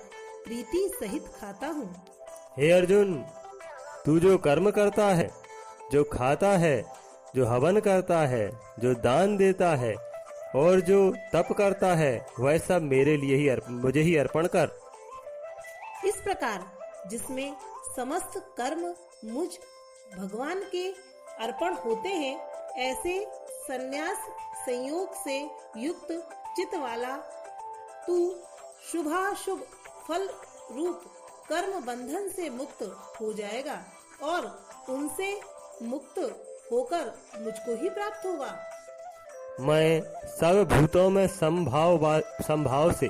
[0.45, 1.89] प्रीति सहित खाता हूँ।
[2.57, 3.13] हे अर्जुन
[4.05, 5.29] तू जो कर्म करता है
[5.91, 6.75] जो खाता है
[7.35, 8.47] जो हवन करता है
[8.79, 9.95] जो दान देता है
[10.55, 10.99] और जो
[11.33, 14.77] तप करता है वह सब मेरे लिए ही अर्प, मुझे ही अर्पण कर।
[16.07, 16.65] इस प्रकार
[17.09, 17.55] जिसमें
[17.95, 18.93] समस्त कर्म
[19.31, 19.47] मुझ
[20.11, 20.87] भगवान के
[21.43, 22.37] अर्पण होते हैं,
[22.79, 23.19] ऐसे
[23.63, 24.17] संन्यास
[24.59, 25.37] संयोग से
[25.77, 26.11] युक्त
[26.57, 27.15] चित वाला
[28.07, 28.17] तू
[28.91, 29.65] शुभाशुभ
[30.07, 30.27] फल
[30.71, 31.01] रूप
[31.49, 32.83] कर्म बंधन से मुक्त
[33.21, 33.77] हो जाएगा
[34.23, 34.45] और
[34.89, 35.33] उनसे
[35.81, 36.19] मुक्त
[36.71, 38.55] होकर मुझको ही प्राप्त होगा।
[39.59, 43.07] मैं सब भूतों में संभाव संभाव से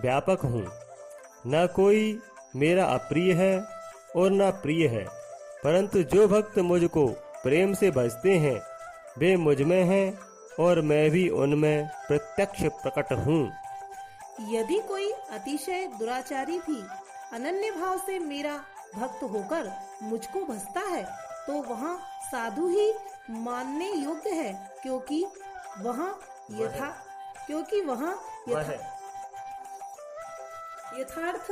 [0.00, 0.66] व्यापक हूँ।
[1.46, 2.18] न कोई
[2.56, 3.58] मेरा अप्रिय है
[4.16, 5.17] और न प्रिय है।
[5.64, 7.06] परंतु जो भक्त मुझको
[7.42, 8.60] प्रेम से भजते हैं
[9.18, 10.18] वे मुझमें हैं
[10.64, 13.42] और मैं भी उनमें प्रत्यक्ष प्रकट हूँ।
[14.54, 16.80] यदि कोई अतिशय दुराचारी भी
[17.32, 18.56] अनन्य भाव से मेरा
[18.94, 19.70] भक्त होकर
[20.02, 21.02] मुझको भसता है
[21.46, 21.96] तो वहाँ
[22.30, 22.92] साधु ही
[23.30, 24.52] मानने योग्य है
[24.82, 25.24] क्योंकि
[25.80, 26.10] वहाँ
[26.50, 26.88] यथा
[27.46, 28.12] क्योंकि वहाँ
[28.48, 28.78] यथा,
[31.00, 31.50] यथार्थ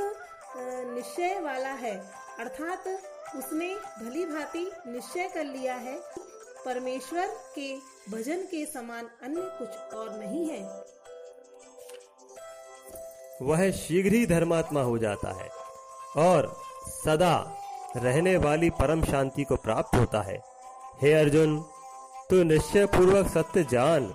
[0.95, 1.95] निश्चय वाला है
[2.39, 2.87] अर्थात
[3.35, 5.95] उसने भली भांति निश्चय कर लिया है
[6.65, 7.73] परमेश्वर के
[8.11, 10.61] भजन के समान अन्य कुछ और नहीं है।
[13.41, 15.49] वह शीघ्र ही धर्मात्मा हो जाता है
[16.17, 16.55] और
[16.87, 17.35] सदा
[17.95, 20.41] रहने वाली परम शांति को प्राप्त होता है।
[21.01, 21.59] हे अर्जुन
[22.29, 24.13] तू निश्चय पूर्वक सत्य जान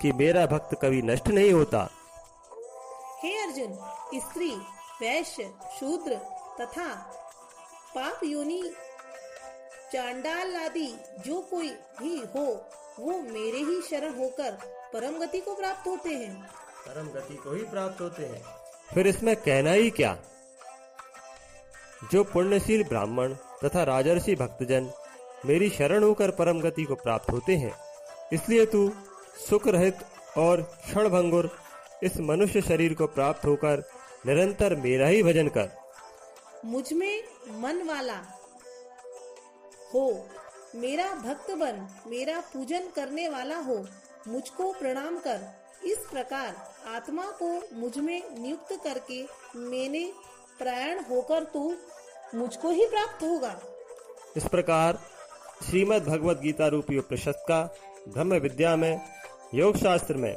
[0.00, 1.88] कि मेरा भक्त कभी नष्ट नहीं होता।
[3.22, 3.74] हे अर्जुन
[4.20, 4.50] स्त्री
[5.02, 6.16] वैश्य शूद्र
[6.60, 6.88] तथा
[7.94, 8.62] पाप योनि
[9.92, 10.86] चांडाल आदि
[11.26, 11.68] जो कोई
[12.00, 12.44] भी हो
[12.98, 14.56] वो मेरे ही शरण होकर
[14.92, 16.34] परम गति को प्राप्त होते हैं।
[16.86, 18.42] परम गति को ही प्राप्त होते हैं।
[18.94, 20.16] फिर इसमें कहना ही क्या?
[22.12, 23.34] जो पुण्यशील ब्राह्मण
[23.64, 24.90] तथा राजर्षि भक्तजन
[25.46, 27.72] मेरी शरण होकर परम गति को प्राप्त होते हैं
[28.32, 28.90] इसलिए तू
[29.48, 29.98] सुख रहित
[30.38, 31.50] और क्षण भंगुर
[32.02, 33.84] इस मनुष्य शरीर को प्राप्त होकर
[34.26, 35.81] निरंतर मेरा ही भजन कर।
[36.64, 37.22] मुझमें
[37.60, 38.16] मन वाला
[39.94, 40.04] हो,
[40.74, 43.76] मेरा भक्त बन, मेरा पूजन करने वाला हो,
[44.28, 45.40] मुझको प्रणाम कर।
[45.84, 46.54] इस प्रकार
[46.88, 49.22] आत्मा को मुझमें नियुक्त करके
[49.56, 50.04] मैंने
[50.58, 51.62] प्रायण होकर तू
[52.34, 53.54] मुझको ही प्राप्त होगा।
[54.36, 54.98] इस प्रकार
[55.62, 57.62] श्रीमद् भगवत गीता रूपी उपनिषद का
[58.08, 59.00] ब्रह्म विद्या में
[59.54, 60.34] योग शास्त्र में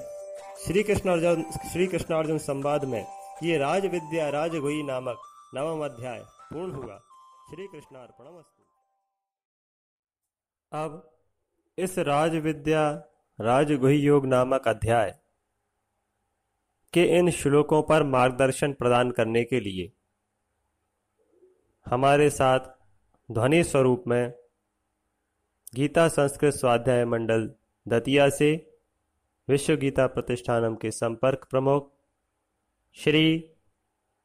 [0.66, 3.06] श्री कृष्ण अर्जुन श्री कृष्णार्जुन संवाद में
[3.44, 5.22] ये राज विद्या राजगुई नामक
[5.56, 6.20] नवम अध्याय
[6.52, 6.98] पूर्ण हुआ।
[7.50, 8.64] श्री कृष्णार्पणमस्तु
[10.72, 10.96] अब
[11.78, 12.82] इस राज विद्या
[13.40, 15.12] राजगुही योग नामक अध्याय
[16.94, 19.92] के इन श्लोकों पर मार्गदर्शन प्रदान करने के लिए
[21.86, 22.60] हमारे साथ
[23.30, 24.34] ध्वनि स्वरूप में
[25.76, 27.50] गीता संस्कृत स्वाध्याय मंडल
[27.86, 28.54] दतिया से
[29.48, 31.92] विश्व गीता प्रतिष्ठानम के संपर्क प्रमुख
[32.98, 33.26] श्री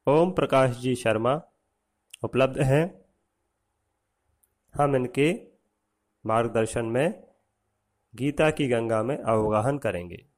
[0.07, 1.43] ओम प्रकाश जी शर्मा
[2.23, 3.05] उपलब्ध हैं।
[4.75, 5.33] हम इनके
[6.27, 7.25] मार्गदर्शन में
[8.15, 10.30] गीता की गंगा में अवगाहन करेंगे।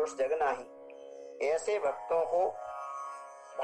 [0.00, 1.48] पुरुष जग नाही.
[1.48, 2.46] ऐसे भक्तों को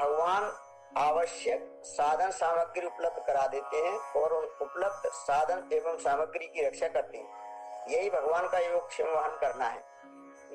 [0.01, 0.53] भगवान
[0.97, 6.89] आवश्यक साधन सामग्री उपलब्ध करा देते हैं और उन उपलब्ध साधन एवं सामग्री की रक्षा
[6.89, 9.83] करते हैं। यही भगवान का योग क्षम वहन करना है।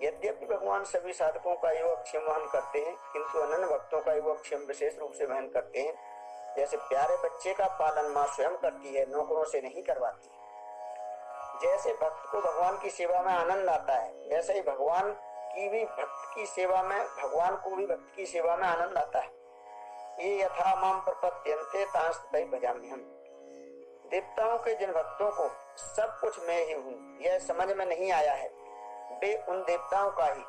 [0.03, 4.41] यद्यपि भगवान सभी साधकों का योग क्षम वहन करते हैं, किंतु अनन्य भक्तों का योग
[4.41, 5.93] क्षम विशेष रूप से वहन करते हैं।
[6.57, 10.29] जैसे प्यारे बच्चे का पालन माँ स्वयं करती है, नौकरों से नहीं करवाती।
[11.67, 15.15] जैसे भक्त को भगवान की सेवा में आनंद आता है, वैसे ही भगवान
[15.51, 19.19] की भी भक्त की सेवा में, भगवान को भी भक्त की सेवा में आनंद आता
[19.19, 19.39] है।
[20.19, 21.83] ये यथा माम प्रपत्यंते
[22.89, 23.01] हम
[24.11, 25.47] देवताओं के जिन भक्तों को
[25.77, 28.47] सब कुछ मैं ही हूँ, यह समझ में नहीं आया है,
[29.21, 30.43] वे उन देवताओं का ही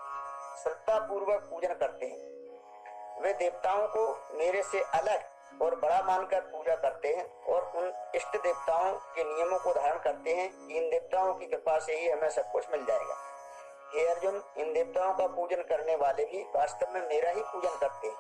[0.62, 4.06] श्रद्धा पूर्वक पूजन करते हैं। वे देवताओं को
[4.38, 9.58] मेरे से अलग और बड़ा मानकर पूजा करते हैं और उन इष्ट देवताओं के नियमों
[9.58, 13.14] को धारण करते हैं इन देवताओं की कृपा से ही हमें सब कुछ मिल जाएगा।
[13.94, 18.08] हे अर्जुन इन देवताओं का पूजन करने वाले भी वास्तव में मेरा ही पूजन करते
[18.08, 18.16] हैं।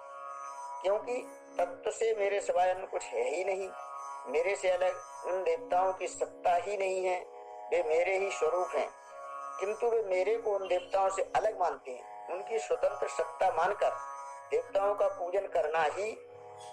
[0.82, 1.14] क्योंकि
[1.58, 3.68] तत्व से मेरे सिवाय अन्य कुछ है ही नहीं।
[4.26, 7.20] मेरे से अलग उन देवताओं की सत्ता ही नहीं है।
[7.70, 8.90] वे मेरे ही स्वरूप हैं।
[9.60, 13.90] किंतु वे मेरे को उन देवताओं से अलग मानते हैं। उनकी स्वतंत्र सत्ता मानकर
[14.50, 16.12] देवताओं का पूजन करना ही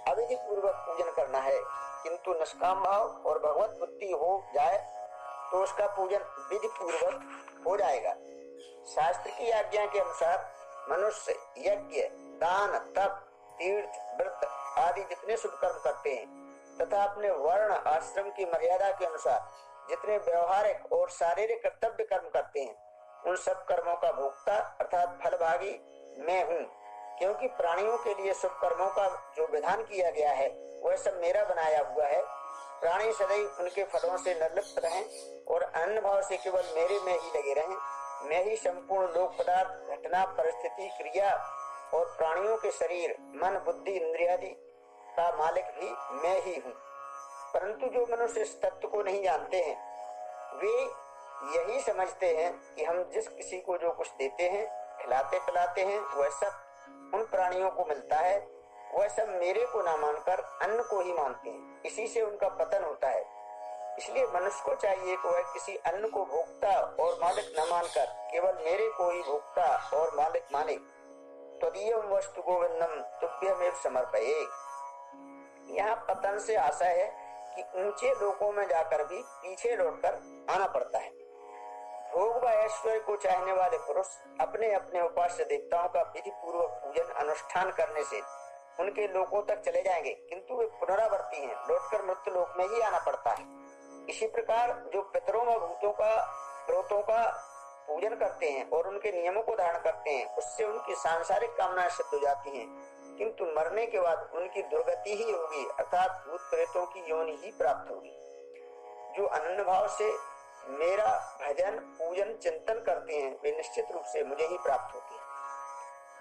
[0.08, 1.60] अविधि पूर्वक पूजन करना है।
[2.04, 4.78] किंतु निष्काम भाव और भगवत बुद्धि हो जाए
[5.52, 6.20] तो उसका पूजन
[6.52, 7.22] विधि पूर्वक
[7.68, 8.16] हो जाएगा।
[8.96, 10.52] शास्त्र की आज्ञा के अनुसार
[10.92, 14.40] मनुष्य, यज्ञ, दान, तप, तीर्थ, व्रत
[14.78, 19.52] आदि जितने शुभ कर्म करते हैं, तथा अपने वर्ण आश्रम की मर्यादा के अनुसार
[19.90, 22.90] जितने व्यवहारिक और शारीरिक कर्तव्य कर्म करते हैं,
[23.24, 25.72] उन सब कर्मों का भोक्ता अर्थात फलभागी
[26.20, 26.80] मैं हूँ।
[27.18, 30.50] क्योंकि प्राणियों के लिए शुभ कर्मों का जो विधान किया गया है,
[30.84, 32.22] वह सब मेरा बनाया हुआ है।
[32.82, 35.06] प्राणी सदैव उनके फलों से निर्लिप्त रहें
[35.46, 37.78] और अन्य भाव से केवल मेरे में ही लगे रहें।
[38.22, 41.36] मैं ही संपूर्ण लोक पदार्थ, घटना, परिस्थिति, क्रिया
[41.94, 44.48] और प्राणियों के शरीर, मन, बुद्धि, इंद्रियादि
[45.18, 45.92] का मालिक भी
[46.22, 46.74] मैं ही हूँ।
[47.54, 49.90] परंतु जो मनुष्य इस तत्व को नहीं जानते हैं,
[50.58, 50.84] वे
[51.58, 56.00] यही समझते हैं कि हम जिस किसी को जो कुछ देते हैं, खिलाते पिलाते हैं,
[56.00, 56.66] वह सब
[57.14, 58.60] उन प्राणियों को मिलता है।
[58.94, 62.84] वह सब मेरे को ना मानकर अन्न को ही मानते हैं। इसी से उनका पतन
[62.84, 63.26] होता है।
[64.00, 66.70] इसलिए मनुष्य को चाहिए कि वह किसी अन्न को भोक्ता
[67.04, 70.76] और मालिक न मानकर केवल मेरे को ही भोक्ता और मालिक माने।
[71.62, 74.40] तदीय वस्तु गोविंदम तुभ्यमेव समर्पये।
[75.76, 77.08] यहाँ पतन से आशा है
[77.56, 80.16] कि ऊँचे लोकों में जाकर भी पीछे लौटकर
[80.50, 81.10] आना पड़ता है।
[82.14, 84.08] भोग व ऐश्वर्य को चाहने वाले पुरुष
[84.42, 88.22] अपने अपने उपास्य देवताओं का विधि पूर्वक पूजन अनुष्ठान करने से
[88.80, 93.00] उनके लोकों तक चले जाएँगे, किंतु वे पुनरावर्ती हैं, लौटकर मृत्यु लोक में ही आना
[93.00, 93.59] पड़ता है।
[94.10, 96.26] इसी प्रकार जो पितरों व भूतों का,
[96.68, 97.46] प्रोतों का
[97.88, 102.14] पूजन करते हैं और उनके नियमों को धारण करते हैं, उससे उनकी सांसारिक कामनाएँ सिद्ध
[102.14, 102.68] हो जाती हैं।
[103.18, 107.92] किंतु मरने के बाद उनकी दुर्गति ही होगी, अर्थात भूत प्रेतों की योनि ही प्राप्त
[107.92, 108.16] होगी।
[109.18, 110.14] जो अनन्य भाव से
[110.68, 115.22] मेरा भजन, पूजन, चिंतन करते हैं, वे निश्चित रूप से मुझे ही प्राप्त होती है।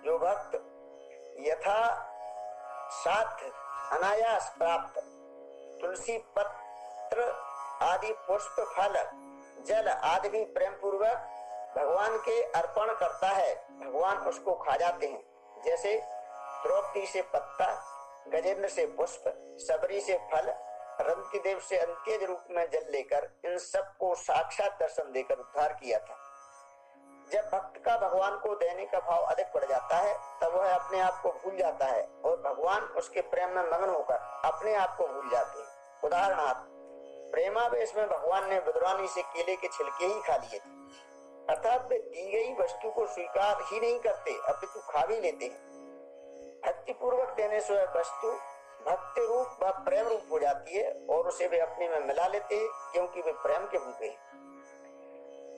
[0.04, 0.54] जो भक्त
[1.38, 2.04] यथा
[2.90, 3.42] साथ
[3.92, 4.98] अनायास प्राप्त
[5.80, 7.47] तुलसी पत्र
[7.82, 8.94] आदि पुष्प फल,
[9.64, 11.34] जल आदि भी प्रेम पूर्वक
[11.76, 16.02] भगवान के अर्पण करता है। भगवान उसको खा जाते हैं। जैसे
[16.62, 17.66] द्रौपदी से पत्ता,
[18.28, 20.54] गजेंद्र से पुष्प सबरी से फल
[21.00, 25.98] रंती देव से अंत्यज रूप में जल लेकर इन सबको साक्षात दर्शन देकर उद्धार किया
[25.98, 26.16] था।
[27.32, 31.00] जब भक्त का भगवान को देने का भाव अधिक बढ़ जाता है, तब वह अपने
[31.00, 35.06] आप को भूल जाता है और भगवान उसके प्रेम में मगन होकर अपने आप को
[35.06, 36.67] भूल जाते हैं। उदाहरणार्थ
[37.30, 40.76] प्रेमावेश में भगवान ने विद्रानी से केले के छिलके ही खा लिए थे।
[41.50, 45.66] अर्थात वे दी गई वस्तु को स्वीकार ही नहीं करते, अपितु खा भी लेते हैं।
[46.66, 48.30] भक्ति पूर्वक देने से वस्तु
[48.90, 52.54] भक्ति रूप व प्रेम रूप हो जाती है और उसे वे अपने में मिला लेते
[52.54, 54.16] हैं, क्योंकि वे प्रेम के भूखे हैं।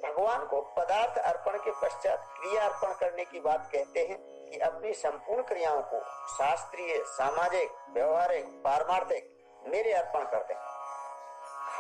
[0.02, 4.18] भगवान को पदार्थ अर्पण के पश्चात क्रिया अर्पण करने की बात कहते हैं
[4.50, 9.30] कि अपनी संपूर्ण क्रियाओं को शास्त्रीय, सामाजिक, व्यवहारिक, पारमार्थिक,
[9.66, 10.69] मेरे अर्पण कर दें।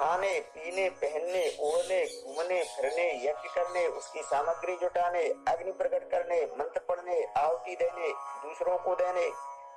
[0.00, 6.80] खाने, पीने, पहनने, ओढ़ने, घूमने, फिरने, यज्ञ करने, उसकी सामग्री जुटाने, अग्नि प्रकट करने, मंत्र
[6.80, 8.08] पढ़ने, आहुति देने,
[8.42, 9.30] दूसरों को देने,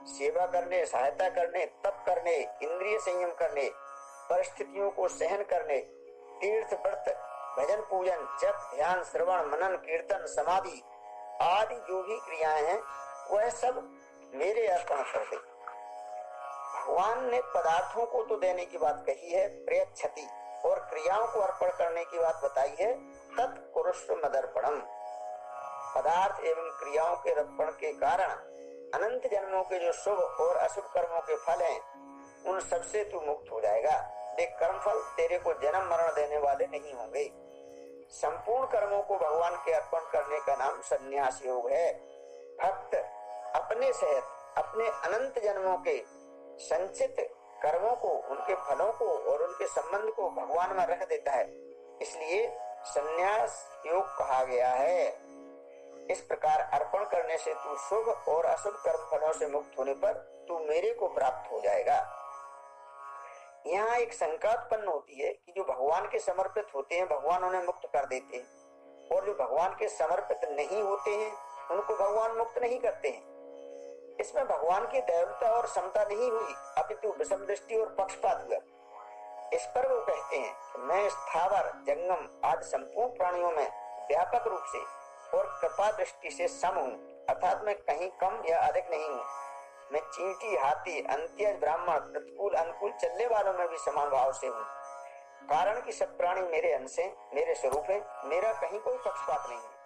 [0.07, 3.69] सेवा करने, सहायता करने, तप करने, इंद्रिय संयम करने,
[4.29, 5.77] परिस्थितियों को सहन करने,
[6.41, 7.05] तीर्थ व्रत,
[7.59, 10.83] भजन पूजन, जप, ध्यान, श्रवण, मनन, कीर्तन, समाधि
[11.41, 12.81] आदि जो भी क्रियाएँ हैं,
[13.31, 13.99] वह सब
[14.35, 15.52] मेरे अर्पण कर दे।
[16.83, 20.25] भगवान ने पदार्थों को तो देने की बात कही है प्रयक्षति
[20.65, 22.91] और क्रियाओं को अर्पण करने की बात बताई है
[23.37, 24.79] तत्पुरुष मदर्पणम
[25.95, 28.31] पदार्थ एवं क्रियाओं के अर्पण के कारण
[28.93, 31.79] अनंत जन्मों के जो शुभ और अशुभ कर्मों के फल हैं,
[32.45, 33.97] उन सबसे तू मुक्त हो जाएगा।
[34.35, 37.23] देख कर्म फल तेरे को जन्म मरण देने वाले नहीं होंगे।
[38.11, 41.93] संपूर्ण कर्मों को भगवान के अर्पण करने का नाम संन्यास योग है।
[42.57, 42.95] भक्त
[43.55, 44.23] अपने सहित,
[44.57, 46.22] अपने अनंत जन्मों के
[46.57, 47.15] संचित
[47.63, 51.45] कर्मों को, उनके फलों को और उनके संबंध को भगवान में रख देता है।
[52.01, 55.07] इसलिए संन्यास योग कहा गया है।
[56.11, 60.13] इस प्रकार अर्पण करने से तू शुभ और अशुभ कर्म फलों से मुक्त होने पर
[60.47, 62.19] तू मेरे को प्राप्त हो जाएगा।
[63.67, 67.63] यहाँ एक शंका उत्पन्न होती है कि जो भगवान के समर्पित होते हैं, भगवान उन्हें
[67.63, 68.63] मुक्त कर देते हैं।
[69.09, 71.33] और जो भगवान के समर्पित नहीं होते हैं,
[71.71, 73.32] उनको भगवान मुक्त नहीं करते हैं।
[74.19, 78.57] इसमें भगवान की दयालुता और क्षमता नहीं हुई, अपितु विषम दृष्टि और पक्षपात हुआ।
[79.53, 83.67] इस पर वो कहते हैं, मैं स्थावर, जंगम आदि संपूर्ण प्राणियों में
[84.07, 84.79] व्यापक रूप से
[85.37, 89.23] और कृपा दृष्टि से सम हूँ, अर्थात मैं कहीं कम या अधिक नहीं हूँ।
[89.91, 94.63] मैं चींटी, हाथी, अंत्यज, ब्राह्मण, प्रतिकूल, अनुकूल चलने वालों में भी समान भाव से हूँ।
[95.49, 99.59] कारण कि सब प्राणी मेरे अंश हैं, मेरे स्वरूप हैं, मेरा कहीं कोई पक्षपात नहीं
[99.59, 99.82] है।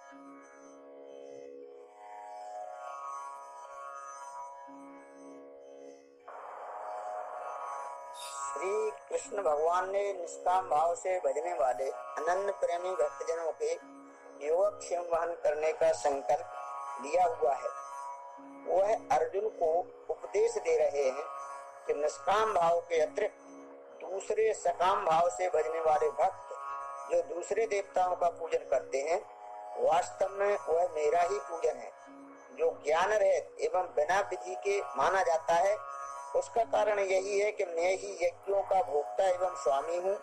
[9.27, 13.71] कृष्ण भगवान ने निष्काम भाव से भजने वाले अनन्य प्रेमी भक्तजनों के
[14.47, 17.69] योगक्षेम वहन करने का संकल्प लिया हुआ है।
[18.67, 19.71] वह अर्जुन को
[20.09, 21.25] उपदेश दे रहे हैं
[21.87, 28.15] कि निष्काम भाव के अतिरिक्त दूसरे सकाम भाव से भजने वाले भक्त जो दूसरे देवताओं
[28.15, 29.19] का पूजन करते हैं,
[29.81, 31.91] वास्तव में वह मेरा ही पूजन है,
[32.55, 35.75] जो ज्ञान रहित एवं बिना विधि के माना जाता है
[36.37, 40.17] उसका कारण यही है कि मैं ही यज्ञों का भोक्ता एवं स्वामी हूँ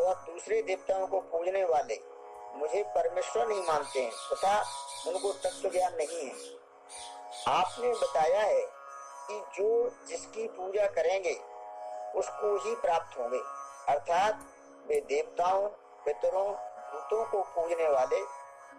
[0.00, 2.00] और दूसरे देवताओं को पूजने वाले
[2.54, 4.64] मुझे परमेश्वर नहीं मानते हैं, तथा
[5.10, 6.34] उनको तत्व ज्ञान नहीं है।
[7.48, 8.66] आपने बताया है
[9.30, 11.34] कि जो जिसकी पूजा करेंगे,
[12.18, 13.40] उसको ही प्राप्त होंगे।
[13.92, 14.34] अर्थात
[14.86, 15.68] वे देवताओं,
[16.04, 18.20] पितरों, भूतों को पूजने वाले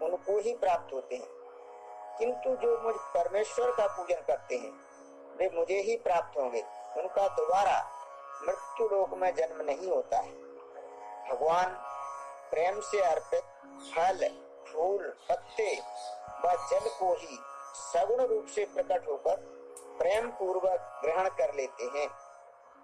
[0.06, 1.28] उनको ही प्राप्त होते हैं।
[2.20, 4.72] किंतु जो मुझ परमेश्वर का पूजन करते हैं,
[5.38, 6.64] वे मुझे ही प्राप्त होंगे।
[6.98, 7.78] उनका दोबारा
[8.48, 10.32] मृत्यु लोक में जन्म नहीं होता है।
[11.30, 11.76] भगवान
[12.52, 13.44] प्रेम से अर्पित
[13.96, 14.28] फल,
[14.68, 15.82] फूल, पत्ते
[16.46, 17.40] व जल को ही
[17.76, 19.36] सगुण रूप से प्रकट होकर
[20.00, 22.08] प्रेम पूर्वक ग्रहण कर लेते हैं।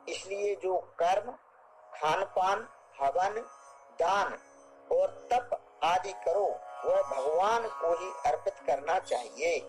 [0.09, 1.31] इसलिए जो कर्म
[1.95, 2.67] खान पान
[3.01, 3.41] हवन,
[3.99, 4.33] दान
[4.97, 6.45] और तप आदि करो,
[6.85, 9.59] वह भगवान को ही अर्पित करना चाहिए।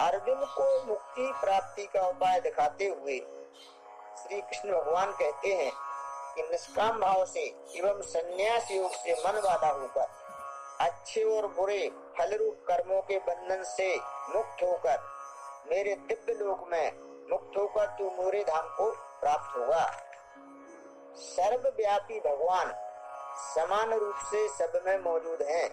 [0.00, 3.18] अर्जुन को मुक्ति प्राप्ति का उपाय दिखाते हुए
[4.18, 5.70] श्री कृष्ण भगवान कहते हैं
[6.34, 7.40] कि निष्काम भाव से
[7.76, 10.06] एवं संन्यास योग से मन वाला होकर,
[10.80, 11.88] अच्छे और बुरे
[12.18, 13.94] फल रूप कर्मों के बंधन से
[14.34, 14.98] मुक्त होकर,
[15.70, 16.86] मेरे दिव्य लोक में
[17.30, 18.90] मुक्त होकर तू मोरे धाम को
[19.20, 19.84] प्राप्त होगा
[21.18, 22.74] सर्वव्यापी भगवान
[23.44, 25.68] समान रूप से सब में मौजूद हैं।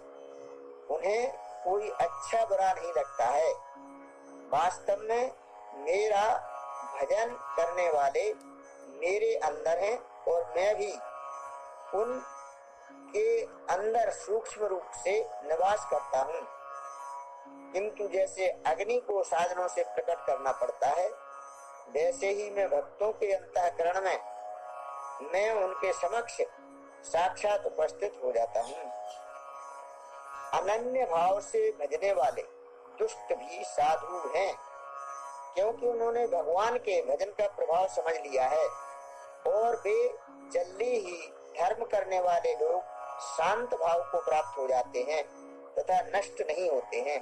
[0.88, 1.32] उन्हें
[1.64, 3.52] कोई अच्छा बुरा नहीं लगता है
[4.54, 5.32] वास्तव में
[5.76, 6.24] मेरा
[6.96, 8.34] भजन करने वाले
[9.00, 10.92] मेरे अंदर हैं और मैं भी
[11.98, 12.26] उन
[13.16, 16.48] के अंदर सूक्ष्म रूप से निवास करता हूँ।
[17.74, 21.10] किंतु जैसे अग्नि को साधनों से प्रकट करना पड़ता है,
[21.90, 24.20] वैसे ही मैं भक्तों के अंतकरण में
[25.34, 26.42] मैं उनके समक्ष
[27.12, 28.92] साक्षात उपस्थित हो जाता हूँ।
[30.62, 32.61] अनन्य भाव से भजने वाले
[33.02, 34.54] दुष्ट भी साधु हैं,
[35.56, 38.68] क्योंकि उन्होंने भगवान के भजन का प्रभाव समझ लिया है।
[39.48, 39.96] और वे
[40.54, 41.18] जल्दी ही
[41.56, 42.82] धर्म करने वाले लोग
[43.28, 45.24] शांत भाव को प्राप्त हो जाते हैं
[45.76, 47.20] तथा नष्ट नहीं होते हैं।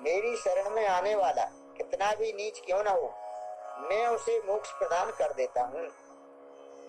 [0.00, 1.44] मेरी शरण में आने वाला
[1.76, 3.12] कितना भी नीच क्यों ना हो,
[3.80, 5.86] मैं उसे मोक्ष प्रदान कर देता हूँ।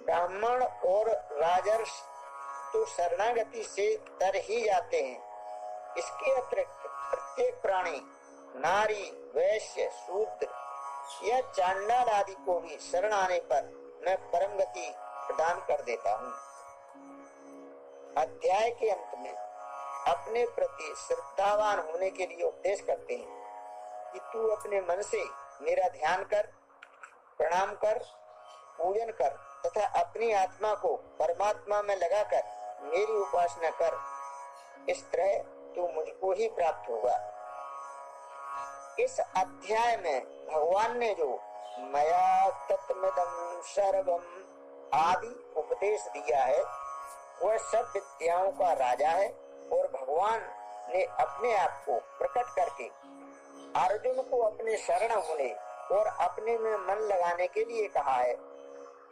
[0.05, 1.91] ब्राह्मण और राजर्ष
[2.73, 5.17] तो शरणागति से तर ही जाते हैं।
[5.97, 6.82] इसके अतिरिक्त
[7.34, 7.99] प्रत्येक प्राणी,
[8.55, 9.03] नारी,
[9.35, 10.47] वैश्य, शूद्र
[11.23, 13.64] या चांडाल आदि को भी शरण आने पर
[14.05, 14.93] मैं परम गति
[15.27, 16.31] प्रदान कर देता हूँ।
[18.18, 19.31] अध्याय के अंत में
[20.07, 25.23] अपने प्रति श्रद्धावान होने के लिए उपदेश करते हैं कि तू अपने मन से
[25.61, 26.51] मेरा ध्यान कर,
[27.38, 27.99] प्रणाम कर,
[28.77, 32.43] पूजन कर तथा अपनी आत्मा को परमात्मा में लगाकर
[32.84, 33.99] मेरी उपासना कर।
[34.89, 37.15] इस तरह तू मुझको ही प्राप्त होगा
[38.99, 41.27] इस अध्याय में भगवान ने जो
[41.79, 44.25] मया तत्मदम सर्वम
[44.93, 46.63] आदि उपदेश दिया है,
[47.43, 49.27] वह सब विद्याओं का राजा है
[49.73, 50.41] और भगवान
[50.93, 52.87] ने अपने आप को प्रकट करके
[53.79, 55.49] अर्जुन को अपने शरण होने
[55.91, 58.33] और अपने में मन लगाने के लिए कहा है।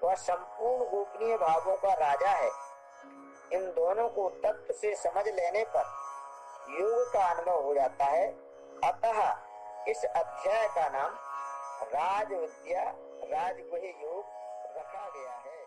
[0.03, 2.51] वह संपूर्ण गोपनीय भावों का राजा है।
[3.53, 6.00] इन दोनों को तत्व से समझ लेने पर
[6.71, 8.27] योग का अनुभव हो जाता है।
[8.83, 9.17] अतः
[9.87, 11.15] इस अध्याय का नाम
[11.93, 12.83] राज विद्या
[13.31, 14.25] राजगुह योग
[14.77, 15.59] रखा गया है।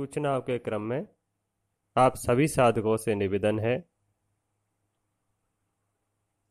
[0.00, 1.08] सूचनाओं के क्रम में
[1.96, 3.90] आप सभी साधकों से निवेदन है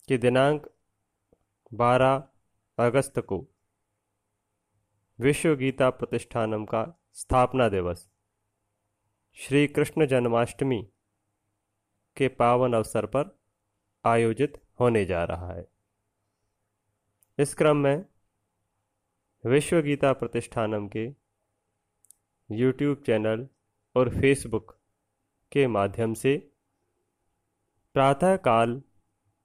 [0.07, 0.69] कि दिनांक
[1.73, 2.21] 12
[2.79, 3.47] अगस्त को
[5.19, 8.09] विश्व गीता प्रतिष्ठानम का स्थापना दिवस
[9.33, 10.89] श्री कृष्ण जन्माष्टमी
[12.17, 13.39] के पावन अवसर पर
[14.05, 15.67] आयोजित होने जा रहा है।
[17.39, 18.05] इस क्रम में
[19.45, 21.18] विश्व गीता प्रतिष्ठानम के
[22.51, 23.47] यूट्यूब चैनल
[23.95, 24.79] और फेसबुक
[25.51, 26.51] के माध्यम से
[27.93, 28.81] प्रातः काल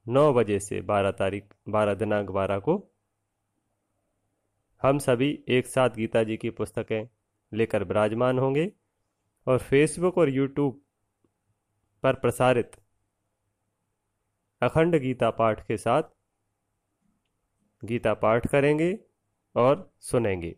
[0.09, 2.93] नौ बजे से बारह तारीख, बारह दिनांक बारह को
[4.83, 7.09] हम सभी एक साथ गीता जी की पुस्तकें
[7.53, 8.73] लेकर विराजमान होंगे
[9.47, 10.83] और फेसबुक और यूट्यूब
[12.03, 12.71] पर प्रसारित
[14.63, 16.03] अखंड गीता पाठ के साथ
[17.85, 18.99] गीता पाठ करेंगे
[19.57, 20.57] और सुनेंगे।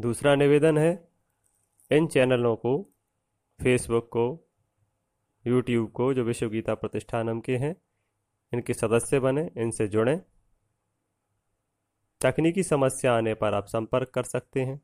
[0.00, 1.08] दूसरा निवेदन है,
[1.90, 2.94] इन चैनलों को
[3.62, 4.48] फेसबुक को
[5.46, 7.76] यूट्यूब को, जो विश्व गीता प्रतिष्ठानम के हैं,
[8.52, 10.20] इनके सदस्य बने, इनसे जुड़ें।
[12.20, 14.80] तकनीकी समस्या आने पर आप संपर्क कर सकते हैं।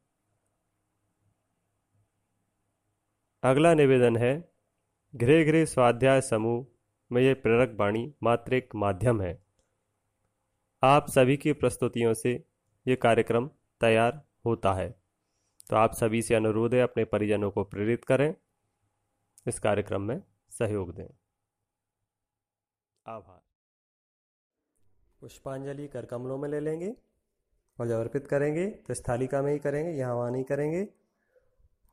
[3.43, 4.53] अगला निवेदन है
[5.15, 6.67] गृह गृह स्वाध्याय समूह
[7.13, 9.45] में यह प्रेरक वाणी मात्र एक माध्यम है।
[10.83, 12.45] आप सभी की प्रस्तुतियों से
[12.89, 13.49] ये कार्यक्रम
[13.81, 15.00] तैयार होता है।
[15.71, 18.35] तो आप सभी से अनुरोध है, अपने परिजनों को प्रेरित करें।
[19.47, 21.07] इस कार्यक्रम में सहयोग दें।
[23.07, 23.41] आभार।
[25.21, 26.91] पुष्पांजलि कर कमलों में ले लेंगे
[27.79, 30.83] और जब अर्पित करेंगे तो स्थालिका में ही करेंगे, यहाँ वहाँ नहीं करेंगे।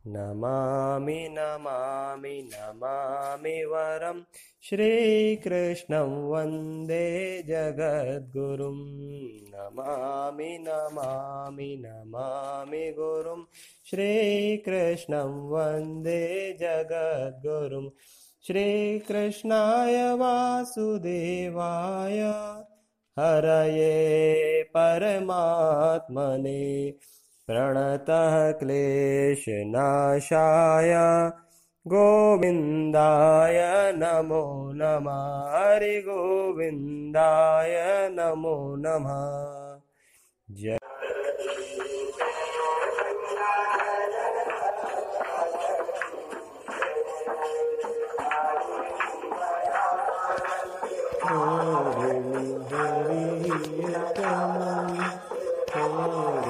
[0.08, 4.24] नमामि नमामि नमामि वरं
[4.64, 13.44] श्रीकृष्णं वन्दे जगद्गुरुं। नमामि नमामि नमामि गुरुं
[13.90, 17.90] श्रीकृष्णं वन्दे जगद्गुरुं।
[18.48, 22.34] श्रीकृष्णाय वासुदेवाय।
[23.20, 26.94] हरये परमात्मने
[27.48, 30.94] प्रणतः क्लेशनाशाय।
[31.88, 39.80] गोविन्दाय नमो नमः। हरिगोविन्दाय नमो नमः।
[40.52, 40.78] जय।
[54.18, 56.47] शांति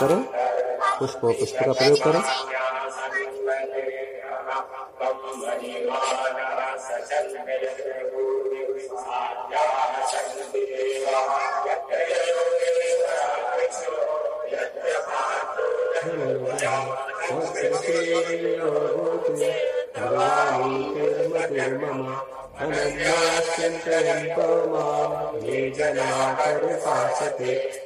[0.00, 0.22] करें
[0.98, 2.22] पुष्प और पुष्प का प्रयोग करें
[26.36, 27.85] परिपासते तेषां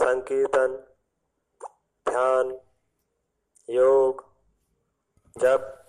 [0.10, 0.68] संकीर्तन
[2.10, 2.60] ध्यान,
[3.70, 4.24] योग,
[5.38, 5.86] जप,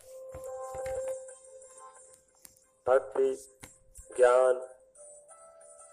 [2.86, 3.34] भक्ति,
[4.16, 4.54] ज्ञान,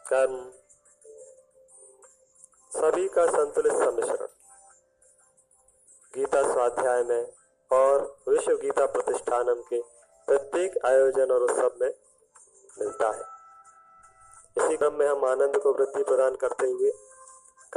[0.09, 0.51] कर्म,
[2.69, 4.27] सभी का संतुलित सम्मिश्रण।
[6.15, 7.33] गीता स्वाध्याय में
[7.71, 9.81] और विश्व गीता प्रतिष्ठानम के
[10.27, 11.93] प्रत्येक आयोजन और उत्सव में
[12.79, 13.23] मिलता है।
[14.57, 17.06] इसी क्रम में हम आनंद को वृद्धि प्रदान करते हुए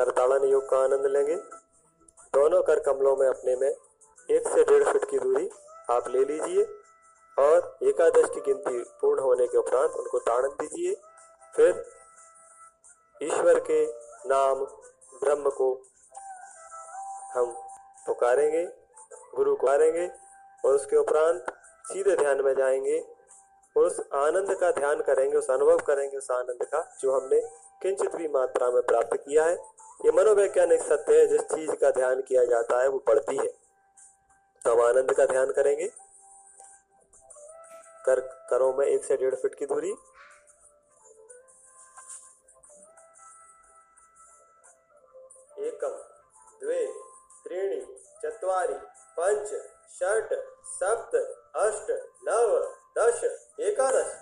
[0.00, 1.36] करताड़न योग का आनंद लेंगे।
[2.34, 3.68] दोनों कर कमलों में अपने में
[4.30, 5.50] एक से डेढ़ फीट की दूरी
[5.90, 6.62] आप ले लीजिए
[7.38, 10.94] और एकादश की गिनती पूर्ण होने के उपरांत उनको ताड़न दीजिए।
[11.56, 11.84] फिर
[13.22, 13.86] ईश्वर के
[14.28, 14.54] नाम
[15.24, 15.82] ब्रह्म को
[17.32, 17.52] हम
[18.06, 18.66] पुकारेंगे,
[19.34, 20.10] गुरु को पुकारेंगे
[20.64, 21.44] और उसके उपरांत
[21.86, 22.98] सीधे ध्यान में जाएँगे।
[23.76, 27.40] और उस आनंद का ध्यान करेंगे, उस अनुभव करेंगे उस आनंद का जो हमने
[27.82, 29.69] किंचित भी मात्रा में प्राप्त किया है।
[30.04, 33.46] ये मनोवैज्ञानिक सत्य है, जिस चीज़ का ध्यान किया जाता है, वो बढ़ती है।
[34.64, 35.88] तो हम आनंद का ध्यान करेंगे।
[38.06, 39.90] कर, करों में एक से डेढ़ फीट की दूरी।
[45.58, 45.94] एकम,
[46.60, 46.86] द्वे,
[47.44, 48.74] त्रीणि, चत्वारि,
[49.20, 49.48] पंच,
[49.90, 50.28] षट,
[50.66, 51.14] सप्त,
[51.56, 51.90] अष्ट,
[52.24, 53.24] नव, दश,
[53.60, 54.16] एकादश।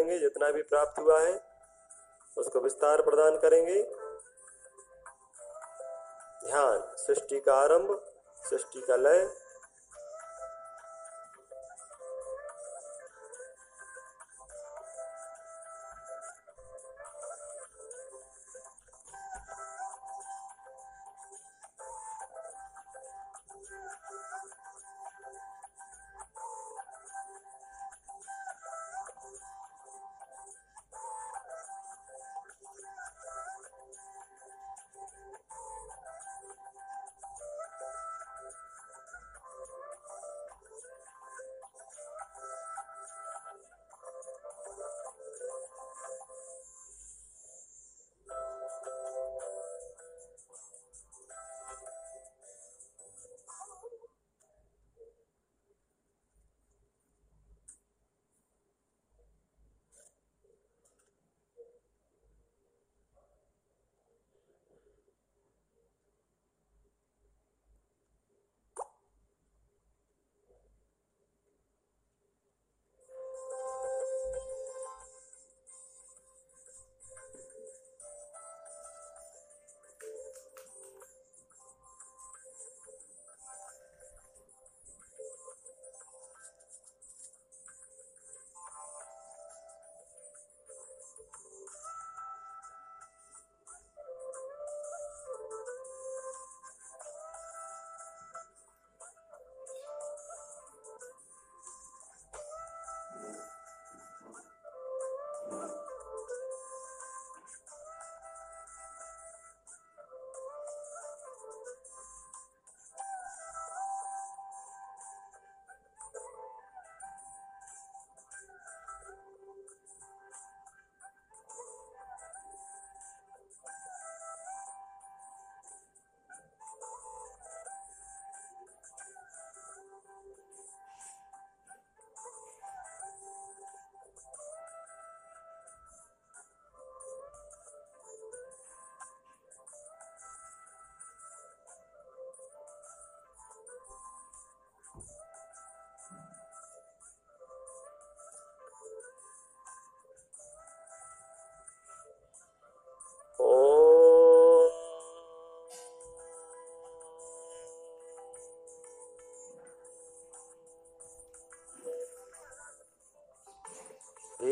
[0.00, 1.32] करेंगे, जितना भी प्राप्त हुआ है,
[2.38, 3.82] उसको विस्तार प्रदान करेंगे।
[6.44, 8.00] ध्यान, सृष्टि का आरंभ,
[8.50, 9.24] सृष्टि का लय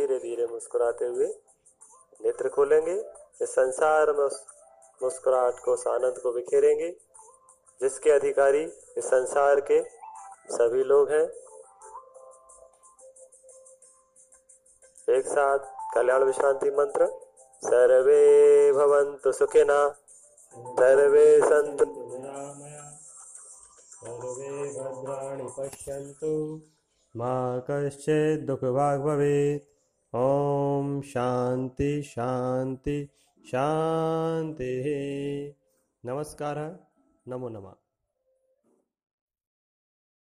[0.09, 1.26] धीरे धीरे मुस्कुराते हुए
[2.24, 2.93] नेत्र खोलेंगे।
[3.43, 4.28] इस संसार में
[5.02, 6.89] मुस्कुराहट को, उस आनंद को बिखेरेंगे,
[7.80, 8.62] जिसके अधिकारी
[8.98, 9.82] इस संसार के
[10.48, 11.26] सभी लोग हैं।
[15.14, 15.59] एक साथ
[15.94, 17.06] कल्याण विश्रांति मंत्र,
[17.62, 19.89] सर्वे भवन्तु सुखिना,
[20.56, 22.90] सर्वे निरामया
[23.94, 26.35] सर्वे भद्राणि पश्यन्तु,
[27.16, 27.32] मा
[27.70, 29.78] कश्चित् दुःखभाग् भवेत्।
[31.09, 33.09] शान्ति शांति
[33.47, 34.70] शांति।
[36.05, 36.59] नमस्कार
[37.28, 37.88] नमो नमः।